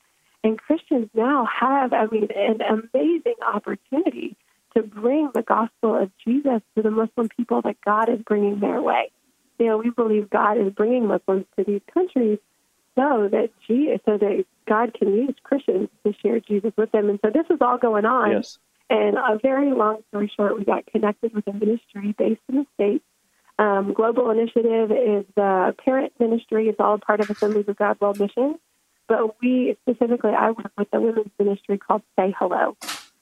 And 0.46 0.58
Christians 0.58 1.10
now 1.14 1.46
have, 1.46 1.92
I 1.92 2.06
mean, 2.06 2.30
an 2.34 2.62
amazing 2.62 3.36
opportunity 3.46 4.38
to 4.76 4.84
bring 4.84 5.30
the 5.34 5.42
gospel 5.42 6.02
of 6.02 6.10
Jesus 6.26 6.62
to 6.76 6.82
the 6.82 6.92
Muslim 6.92 7.28
people 7.28 7.62
that 7.64 7.82
God 7.84 8.08
is 8.08 8.22
bringing 8.22 8.62
their 8.62 8.82
way 8.82 9.12
you 9.60 9.66
know, 9.66 9.78
we 9.78 9.90
believe 9.90 10.30
God 10.30 10.58
is 10.58 10.72
bringing 10.74 11.08
Muslims 11.08 11.46
to 11.58 11.64
these 11.64 11.82
countries 11.94 12.40
so 12.96 13.30
that 13.32 13.50
Jesus, 13.68 14.00
so 14.06 14.18
that 14.18 14.46
God 14.68 14.94
can 14.94 15.14
use 15.14 15.36
Christians 15.44 15.90
to 16.06 16.14
share 16.22 16.40
Jesus 16.40 16.74
with 16.78 16.92
them. 16.92 17.10
And 17.10 17.20
so 17.24 17.32
this 17.32 17.46
is 17.50 17.58
all 17.62 17.78
going 17.78 18.06
on. 18.06 18.32
Yes. 18.32 18.60
And 18.90 19.18
a 19.18 19.38
very 19.42 19.74
long 19.74 20.04
story 20.10 20.32
short, 20.36 20.58
we 20.58 20.64
got 20.64 20.86
connected 20.86 21.34
with 21.34 21.46
a 21.48 21.54
ministry 21.54 22.16
based 22.18 22.42
in 22.48 22.56
the 22.56 22.66
States. 22.76 23.04
Um, 23.60 23.94
Global 23.94 24.30
Initiative 24.30 24.92
is 24.92 25.26
the 25.36 25.76
parent 25.84 26.14
ministry. 26.20 26.70
It's 26.70 26.80
all 26.80 26.98
part 26.98 27.20
of 27.20 27.30
Assemblies 27.30 27.68
of 27.68 27.76
God 27.76 28.00
World 28.00 28.20
Mission. 28.20 28.60
But 29.08 29.42
we 29.42 29.76
specifically, 29.82 30.32
I 30.32 30.52
work 30.52 30.72
with 30.78 30.88
a 30.94 31.02
women's 31.02 31.32
ministry 31.40 31.78
called 31.78 32.04
Say 32.18 32.34
Hello. 32.38 32.78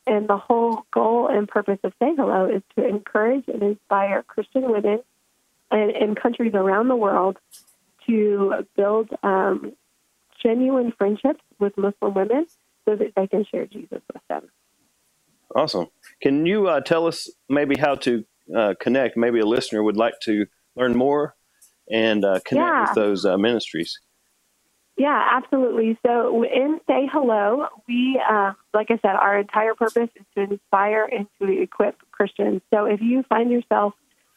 And 0.08 0.28
the 0.28 0.38
whole 0.38 0.86
goal 0.91 1.28
and 1.28 1.47
purpose 1.47 1.80
of 1.84 1.93
Say 1.99 2.13
Hello 2.15 2.47
is 2.47 2.62
to 2.78 2.88
encourage 2.88 3.45
and 3.47 3.63
inspire 3.63 4.23
Christian 4.23 4.71
women 4.71 4.99
in, 5.71 5.91
in 5.99 6.15
countries 6.15 6.54
around 6.54 6.89
the 6.89 6.95
world 6.95 7.38
to 8.08 8.65
build 8.75 9.10
um, 9.23 9.73
genuine 10.43 10.91
friendships 10.97 11.41
with 11.60 11.75
Muslim 11.78 12.13
women 12.13 12.45
so 12.86 12.95
that 12.95 13.13
they 13.15 13.28
can 13.28 13.45
share 13.45 13.65
Jesus 13.65 14.01
with 14.13 14.21
them. 14.30 14.49
Awesome. 15.55 15.88
Can 16.21 16.45
you 16.45 16.67
uh, 16.67 16.81
tell 16.81 17.08
us 17.08 17.29
maybe 17.49 17.75
how 17.77 17.95
to 17.95 18.23
uh, 18.55 18.73
connect? 18.79 19.17
Maybe 19.17 19.39
a 19.39 19.45
listener 19.45 19.84
would 19.84 19.97
like 19.97 20.19
to 20.23 20.45
learn 20.75 20.95
more 20.95 21.36
and 21.91 22.23
uh, 22.23 22.39
connect 22.45 22.67
yeah. 22.67 22.81
with 22.81 22.95
those 22.95 23.25
uh, 23.25 23.38
ministries. 23.38 23.99
Yeah, 24.97 25.21
absolutely. 25.34 25.97
So 26.05 26.43
in 26.43 26.79
Say 26.88 27.10
Hello, 27.12 27.67
we, 27.88 28.19
uh, 28.29 28.53
like 28.73 28.89
I 28.89 28.97
said, 29.01 29.15
our 29.15 29.38
entire 29.39 29.75
purpose 29.75 30.10
is 30.15 30.25
to 30.36 30.43
inspire 30.43 31.05
and 31.05 31.27
to 31.41 31.62
equip 31.62 31.97
Christians. 32.12 32.62
So 32.73 32.86
if 32.86 33.01
you 33.01 33.23
find 33.23 33.51
yourself 33.51 33.93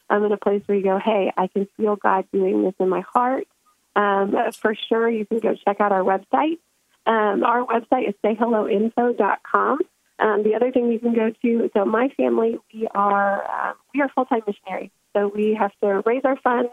I'm 0.09 0.23
in 0.23 0.31
a 0.31 0.37
place 0.37 0.63
where 0.65 0.77
you 0.77 0.83
go, 0.83 0.99
hey, 1.03 1.31
I 1.37 1.47
can 1.47 1.67
feel 1.77 1.95
God 1.95 2.25
doing 2.33 2.63
this 2.63 2.73
in 2.79 2.89
my 2.89 3.01
heart. 3.01 3.47
Um, 3.95 4.35
for 4.53 4.75
sure, 4.87 5.09
you 5.09 5.25
can 5.25 5.39
go 5.39 5.55
check 5.55 5.79
out 5.79 5.91
our 5.91 6.01
website. 6.01 6.57
Um, 7.05 7.43
our 7.43 7.65
website 7.65 8.09
is 8.09 8.15
sayhelloinfo.com. 8.23 9.79
Um, 10.19 10.43
the 10.43 10.55
other 10.55 10.71
thing 10.71 10.91
you 10.91 10.99
can 10.99 11.13
go 11.13 11.31
to, 11.41 11.71
so 11.73 11.85
my 11.85 12.09
family, 12.17 12.57
we 12.73 12.87
are 12.93 13.43
uh, 13.43 13.73
we 13.93 14.01
are 14.01 14.09
full 14.09 14.25
time 14.25 14.41
missionaries, 14.45 14.91
so 15.15 15.31
we 15.33 15.55
have 15.57 15.71
to 15.81 16.01
raise 16.05 16.21
our 16.25 16.37
funds 16.37 16.69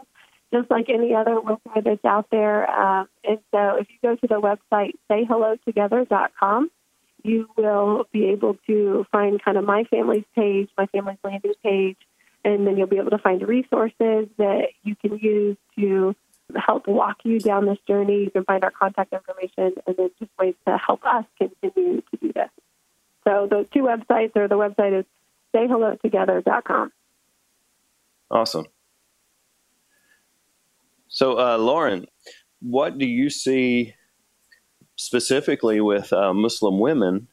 just 0.53 0.69
like 0.71 0.89
any 0.89 1.13
other 1.13 1.39
worker 1.39 1.81
that's 1.83 2.05
out 2.05 2.27
there. 2.31 2.69
Um, 2.69 3.07
and 3.23 3.39
so, 3.51 3.75
if 3.75 3.87
you 3.89 3.97
go 4.01 4.15
to 4.15 4.27
the 4.27 4.35
website 4.41 4.93
sayhellotogether.com, 5.09 6.71
you 7.23 7.49
will 7.57 8.05
be 8.11 8.25
able 8.25 8.57
to 8.67 9.05
find 9.11 9.43
kind 9.43 9.57
of 9.57 9.63
my 9.65 9.83
family's 9.85 10.25
page, 10.35 10.69
my 10.77 10.85
family's 10.87 11.17
landing 11.23 11.53
page, 11.63 11.97
and 12.45 12.65
then 12.65 12.77
you'll 12.77 12.87
be 12.87 12.97
able 12.97 13.11
to 13.11 13.17
find 13.17 13.41
resources 13.47 14.27
that 14.37 14.69
you 14.83 14.95
can 14.95 15.17
use 15.19 15.57
to 15.77 16.15
help 16.55 16.87
walk 16.87 17.17
you 17.23 17.39
down 17.39 17.65
this 17.65 17.79
journey. 17.87 18.23
You 18.23 18.31
can 18.31 18.45
find 18.45 18.63
our 18.63 18.71
contact 18.71 19.13
information 19.13 19.81
and 19.85 19.97
then 19.97 20.09
just 20.19 20.31
ways 20.39 20.55
to 20.65 20.77
help 20.77 21.03
us 21.05 21.25
continue 21.37 22.01
to 22.01 22.17
do 22.21 22.31
this. 22.33 22.49
So 23.27 23.45
those 23.49 23.65
two 23.73 23.81
websites, 23.81 24.33
or 24.37 24.47
the 24.47 24.55
website 24.55 24.97
is 24.97 25.05
sayhellotogether.com. 25.53 26.93
Awesome. 28.31 28.65
So, 31.09 31.37
uh, 31.37 31.57
Lauren, 31.57 32.05
what 32.61 32.97
do 32.97 33.05
you 33.05 33.29
see 33.29 33.95
specifically 34.95 35.81
with 35.81 36.13
uh, 36.13 36.33
Muslim 36.33 36.79
women 36.79 37.27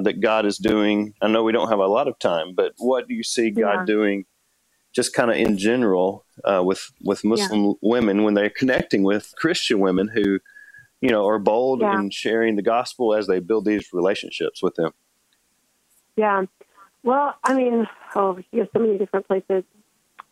that 0.00 0.20
God 0.20 0.44
is 0.44 0.58
doing? 0.58 1.14
I 1.22 1.28
know 1.28 1.42
we 1.42 1.52
don't 1.52 1.70
have 1.70 1.78
a 1.78 1.86
lot 1.86 2.06
of 2.06 2.18
time, 2.18 2.54
but 2.54 2.72
what 2.76 3.08
do 3.08 3.14
you 3.14 3.22
see 3.22 3.50
God 3.50 3.80
Yeah. 3.80 3.84
doing, 3.86 4.26
just 4.94 5.14
kind 5.14 5.30
of 5.30 5.36
in 5.38 5.56
general, 5.56 6.26
uh, 6.44 6.62
with 6.62 6.90
with 7.02 7.24
Muslim 7.24 7.76
women 7.80 8.24
when 8.24 8.34
they're 8.34 8.50
connecting 8.50 9.04
with 9.04 9.32
Christian 9.36 9.80
women 9.80 10.08
who, 10.08 10.38
you 11.00 11.08
know, 11.10 11.26
are 11.26 11.38
bold 11.38 11.80
Yeah. 11.80 11.94
in 11.98 12.10
sharing 12.10 12.56
the 12.56 12.62
gospel 12.62 13.14
as 13.14 13.26
they 13.26 13.40
build 13.40 13.64
these 13.64 13.90
relationships 13.94 14.62
with 14.62 14.74
them? 14.74 14.92
Yeah. 16.16 16.44
Well, 17.02 17.34
I 17.42 17.54
mean, 17.54 17.86
oh, 18.14 18.38
you 18.52 18.60
have 18.60 18.68
so 18.74 18.80
many 18.80 18.98
different 18.98 19.26
places. 19.26 19.64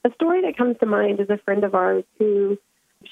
A 0.04 0.12
story 0.14 0.42
that 0.42 0.56
comes 0.56 0.76
to 0.80 0.86
mind 0.86 1.20
is 1.20 1.30
a 1.30 1.38
friend 1.38 1.64
of 1.64 1.74
ours 1.74 2.04
who 2.18 2.58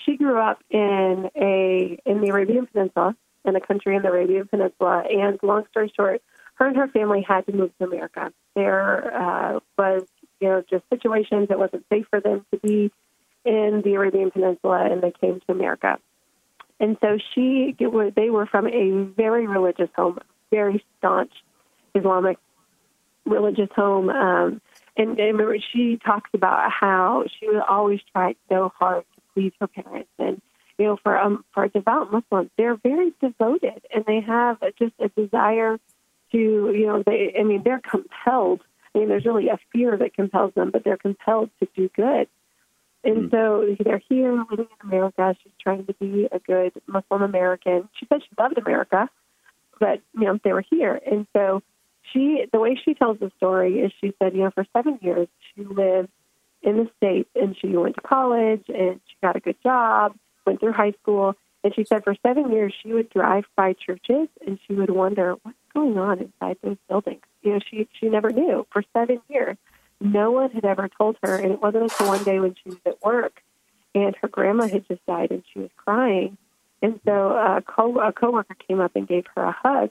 she 0.04 0.16
grew 0.16 0.38
up 0.38 0.62
in 0.70 1.30
a 1.34 1.98
in 2.04 2.20
the 2.20 2.28
Arabian 2.28 2.66
Peninsula, 2.66 3.16
in 3.44 3.56
a 3.56 3.60
country 3.60 3.96
in 3.96 4.02
the 4.02 4.08
Arabian 4.08 4.46
Peninsula, 4.46 5.04
and 5.08 5.38
long 5.42 5.64
story 5.70 5.92
short, 5.96 6.22
her 6.54 6.66
and 6.66 6.76
her 6.76 6.88
family 6.88 7.24
had 7.26 7.46
to 7.46 7.52
move 7.52 7.70
to 7.78 7.84
America. 7.84 8.32
There 8.54 9.14
uh, 9.14 9.60
was, 9.78 10.04
you 10.40 10.48
know, 10.48 10.62
just 10.68 10.84
situations 10.90 11.48
it 11.50 11.58
wasn't 11.58 11.84
safe 11.90 12.06
for 12.10 12.20
them 12.20 12.44
to 12.52 12.58
be 12.58 12.90
in 13.44 13.82
the 13.84 13.94
Arabian 13.94 14.30
Peninsula, 14.30 14.88
and 14.90 15.02
they 15.02 15.12
came 15.12 15.40
to 15.40 15.52
America. 15.52 15.98
And 16.78 16.98
so 17.00 17.18
she, 17.34 17.74
they 17.78 18.28
were 18.28 18.46
from 18.46 18.66
a 18.66 19.04
very 19.16 19.46
religious 19.46 19.88
home, 19.96 20.18
very 20.50 20.84
staunch 20.98 21.32
Islamic 21.94 22.38
religious 23.26 23.68
home. 23.74 24.08
Um, 24.08 24.60
and, 24.96 25.18
and 25.18 25.38
remember, 25.38 25.56
she 25.72 25.98
talks 26.04 26.30
about 26.32 26.70
how 26.70 27.24
she 27.38 27.48
would 27.48 27.60
always 27.60 28.00
try 28.12 28.34
so 28.48 28.72
hard 28.78 29.04
to 29.14 29.20
please 29.34 29.52
her 29.60 29.66
parents. 29.66 30.10
And, 30.18 30.40
you 30.78 30.86
know, 30.86 30.98
for, 31.02 31.18
um, 31.18 31.44
for 31.52 31.64
a 31.64 31.68
devout 31.68 32.12
Muslim, 32.12 32.50
they're 32.56 32.76
very 32.76 33.12
devoted 33.20 33.82
and 33.94 34.04
they 34.06 34.20
have 34.20 34.58
just 34.78 34.94
a 34.98 35.08
desire 35.08 35.78
to, 36.32 36.38
you 36.38 36.86
know, 36.86 37.02
they, 37.04 37.34
I 37.38 37.42
mean, 37.42 37.62
they're 37.64 37.80
compelled. 37.80 38.62
I 38.94 38.98
mean, 39.00 39.08
there's 39.08 39.26
really 39.26 39.48
a 39.48 39.58
fear 39.72 39.96
that 39.98 40.14
compels 40.14 40.54
them, 40.54 40.70
but 40.70 40.84
they're 40.84 40.96
compelled 40.96 41.50
to 41.60 41.68
do 41.76 41.90
good. 41.94 42.28
And 43.06 43.30
so 43.30 43.76
they're 43.78 44.02
here 44.08 44.32
living 44.50 44.66
in 44.82 44.88
America. 44.88 45.36
She's 45.42 45.52
trying 45.62 45.86
to 45.86 45.94
be 45.94 46.28
a 46.30 46.40
good 46.40 46.72
Muslim 46.88 47.22
American. 47.22 47.88
She 47.94 48.06
said 48.06 48.22
she 48.22 48.34
loved 48.36 48.58
America, 48.58 49.08
but 49.78 50.00
you 50.14 50.24
know 50.24 50.38
they 50.42 50.52
were 50.52 50.64
here, 50.68 51.00
and 51.06 51.26
so 51.32 51.62
she 52.12 52.46
the 52.52 52.58
way 52.58 52.78
she 52.82 52.94
tells 52.94 53.18
the 53.18 53.30
story 53.36 53.80
is 53.80 53.92
she 54.00 54.12
said 54.18 54.34
you 54.34 54.44
know 54.44 54.50
for 54.50 54.66
seven 54.72 54.98
years 55.02 55.28
she 55.54 55.64
lived 55.64 56.08
in 56.62 56.76
the 56.76 56.90
states 56.96 57.30
and 57.34 57.56
she 57.58 57.68
went 57.68 57.94
to 57.94 58.00
college 58.00 58.64
and 58.68 59.00
she 59.06 59.16
got 59.22 59.36
a 59.36 59.40
good 59.40 59.56
job, 59.62 60.16
went 60.44 60.58
through 60.58 60.72
high 60.72 60.92
school, 61.02 61.34
and 61.62 61.74
she 61.74 61.84
said 61.84 62.02
for 62.02 62.16
seven 62.26 62.50
years 62.50 62.74
she 62.82 62.92
would 62.92 63.08
drive 63.10 63.44
by 63.56 63.72
churches 63.72 64.28
and 64.46 64.58
she 64.66 64.74
would 64.74 64.90
wonder 64.90 65.36
what's 65.42 65.56
going 65.72 65.96
on 65.96 66.18
inside 66.18 66.56
those 66.62 66.78
buildings. 66.88 67.22
You 67.42 67.54
know 67.54 67.60
she 67.70 67.88
she 67.98 68.08
never 68.08 68.30
knew 68.30 68.66
for 68.72 68.82
seven 68.92 69.20
years. 69.28 69.56
No 70.00 70.30
one 70.30 70.50
had 70.50 70.66
ever 70.66 70.88
told 70.88 71.16
her, 71.22 71.36
and 71.36 71.52
it 71.52 71.62
wasn't 71.62 71.84
until 71.84 72.08
one 72.08 72.22
day 72.22 72.38
when 72.38 72.54
she 72.62 72.70
was 72.70 72.78
at 72.84 73.02
work 73.02 73.40
and 73.96 74.14
her 74.20 74.28
grandma 74.28 74.68
had 74.68 74.86
just 74.86 75.04
died 75.06 75.30
and 75.30 75.42
she 75.52 75.58
was 75.58 75.70
crying. 75.76 76.36
And 76.82 77.00
so 77.06 77.30
a, 77.30 77.62
co- 77.66 77.98
a 77.98 78.12
coworker 78.12 78.54
came 78.68 78.80
up 78.80 78.92
and 78.94 79.08
gave 79.08 79.24
her 79.34 79.42
a 79.42 79.52
hug 79.52 79.90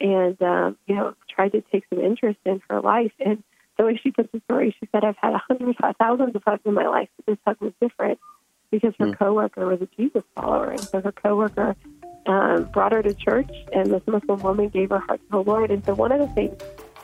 and, 0.00 0.40
um, 0.42 0.76
you 0.86 0.94
know, 0.94 1.14
tried 1.28 1.52
to 1.52 1.62
take 1.72 1.84
some 1.90 2.00
interest 2.00 2.38
in 2.44 2.60
her 2.68 2.80
life. 2.80 3.12
And 3.24 3.42
the 3.78 3.84
way 3.84 4.00
she 4.02 4.10
puts 4.10 4.30
the 4.32 4.40
story, 4.44 4.74
she 4.78 4.88
said, 4.92 5.04
I've 5.04 5.16
had 5.20 5.34
a 5.34 5.38
hundred, 5.38 5.76
thousands 5.98 6.34
of 6.34 6.42
hugs 6.44 6.62
in 6.64 6.74
my 6.74 6.86
life, 6.86 7.08
but 7.16 7.26
this 7.26 7.38
hug 7.46 7.56
was 7.60 7.72
different 7.80 8.18
because 8.70 8.94
her 8.98 9.12
coworker 9.14 9.66
was 9.66 9.80
a 9.80 9.88
Jesus 9.96 10.22
follower. 10.34 10.70
And 10.70 10.80
so 10.80 11.00
her 11.00 11.12
coworker 11.12 11.76
um, 12.26 12.64
brought 12.72 12.92
her 12.92 13.02
to 13.02 13.14
church 13.14 13.50
and 13.72 13.92
this 13.92 14.02
Muslim 14.06 14.40
woman 14.42 14.68
gave 14.68 14.90
her 14.90 14.98
heart 14.98 15.20
to 15.20 15.30
the 15.30 15.42
Lord. 15.42 15.70
And 15.70 15.84
so 15.84 15.94
one 15.94 16.12
of 16.12 16.20
the 16.20 16.28
things, 16.34 16.60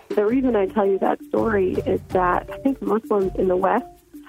the 0.09 0.26
reason 0.26 0.57
I 0.57 0.66
tell 0.66 0.87
you 0.87 0.98
that 0.98 1.22
story 1.24 1.74
is 1.87 2.00
that 2.09 2.50
I 2.52 2.59
think 2.59 2.83
Muslims 2.83 3.33
in 3.37 3.48
the 3.48 3.57
West 3.57 3.87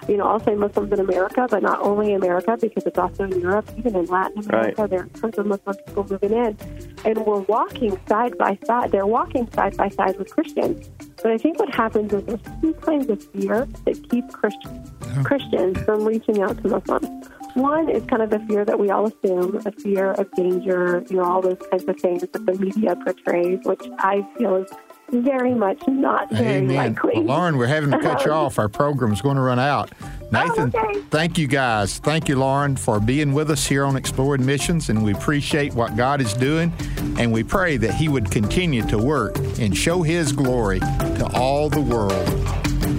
you 0.07 0.17
know, 0.17 0.25
I'll 0.25 0.39
say 0.39 0.55
Muslims 0.55 0.91
in 0.91 0.99
America, 0.99 1.47
but 1.49 1.63
not 1.63 1.79
only 1.81 2.13
America 2.13 2.57
because 2.59 2.83
it's 2.85 2.97
also 2.97 3.23
in 3.23 3.39
Europe, 3.39 3.69
even 3.77 3.95
in 3.95 4.05
Latin 4.05 4.43
America. 4.43 4.81
Right. 4.81 4.89
There 4.89 5.01
are 5.01 5.07
tons 5.07 5.37
of 5.37 5.45
Muslim 5.45 5.75
people 5.85 6.07
moving 6.09 6.33
in, 6.33 6.57
and 7.05 7.25
we're 7.25 7.39
walking 7.39 7.99
side 8.07 8.37
by 8.37 8.57
side. 8.65 8.91
They're 8.91 9.07
walking 9.07 9.49
side 9.51 9.77
by 9.77 9.89
side 9.89 10.17
with 10.17 10.33
Christians. 10.33 10.89
But 11.21 11.31
I 11.31 11.37
think 11.37 11.59
what 11.59 11.73
happens 11.73 12.11
is 12.13 12.23
there's 12.25 12.41
two 12.61 12.73
kinds 12.73 13.09
of 13.09 13.23
fear 13.31 13.67
that 13.85 14.09
keep 14.09 14.29
Christians 14.31 14.91
uh-huh. 15.01 15.23
Christians 15.23 15.77
from 15.79 16.05
reaching 16.05 16.41
out 16.41 16.61
to 16.63 16.69
Muslims. 16.69 17.27
One 17.53 17.87
is 17.87 18.03
kind 18.05 18.23
of 18.23 18.31
the 18.31 18.39
fear 18.47 18.65
that 18.65 18.79
we 18.79 18.89
all 18.89 19.05
assume, 19.05 19.61
a 19.63 19.71
fear 19.71 20.11
of 20.13 20.31
danger, 20.31 21.03
you 21.09 21.17
know, 21.17 21.23
all 21.23 21.41
those 21.41 21.59
kinds 21.69 21.83
of 21.83 21.99
things 21.99 22.21
that 22.21 22.33
the 22.33 22.53
media 22.53 22.95
portrays, 22.95 23.59
which 23.63 23.85
I 23.99 24.27
feel 24.37 24.55
is 24.55 24.71
very 25.13 25.53
much 25.53 25.81
not 25.87 26.29
very 26.31 26.57
Amen. 26.57 26.75
likely. 26.95 27.13
Well, 27.15 27.37
Lauren, 27.37 27.57
we're 27.57 27.67
having 27.67 27.91
to 27.91 27.99
cut 27.99 28.25
you 28.25 28.31
off. 28.41 28.59
Our 28.59 28.69
program's 28.69 29.21
going 29.21 29.35
to 29.37 29.41
run 29.41 29.59
out. 29.59 29.91
Oh, 30.01 30.09
Nathan, 30.31 30.71
Oh, 30.75 30.79
okay. 30.79 30.99
thank 31.11 31.37
you 31.37 31.47
guys. 31.47 31.99
Thank 31.99 32.27
you, 32.27 32.35
Lauren, 32.37 32.75
for 32.75 32.99
being 32.99 33.33
with 33.33 33.51
us 33.51 33.65
here 33.67 33.85
on 33.85 33.95
Exploring 33.95 34.45
Missions, 34.45 34.89
and 34.89 35.03
we 35.03 35.13
appreciate 35.13 35.73
what 35.73 35.95
God 35.95 36.21
is 36.21 36.33
doing, 36.33 36.73
and 37.17 37.31
we 37.31 37.43
pray 37.43 37.77
that 37.77 37.93
He 37.93 38.09
would 38.09 38.31
continue 38.31 38.81
to 38.87 38.97
work 38.97 39.37
and 39.59 39.77
show 39.77 40.01
His 40.01 40.31
glory 40.31 40.79
to 40.79 41.29
all 41.35 41.69
the 41.69 41.81
world. 41.81 42.92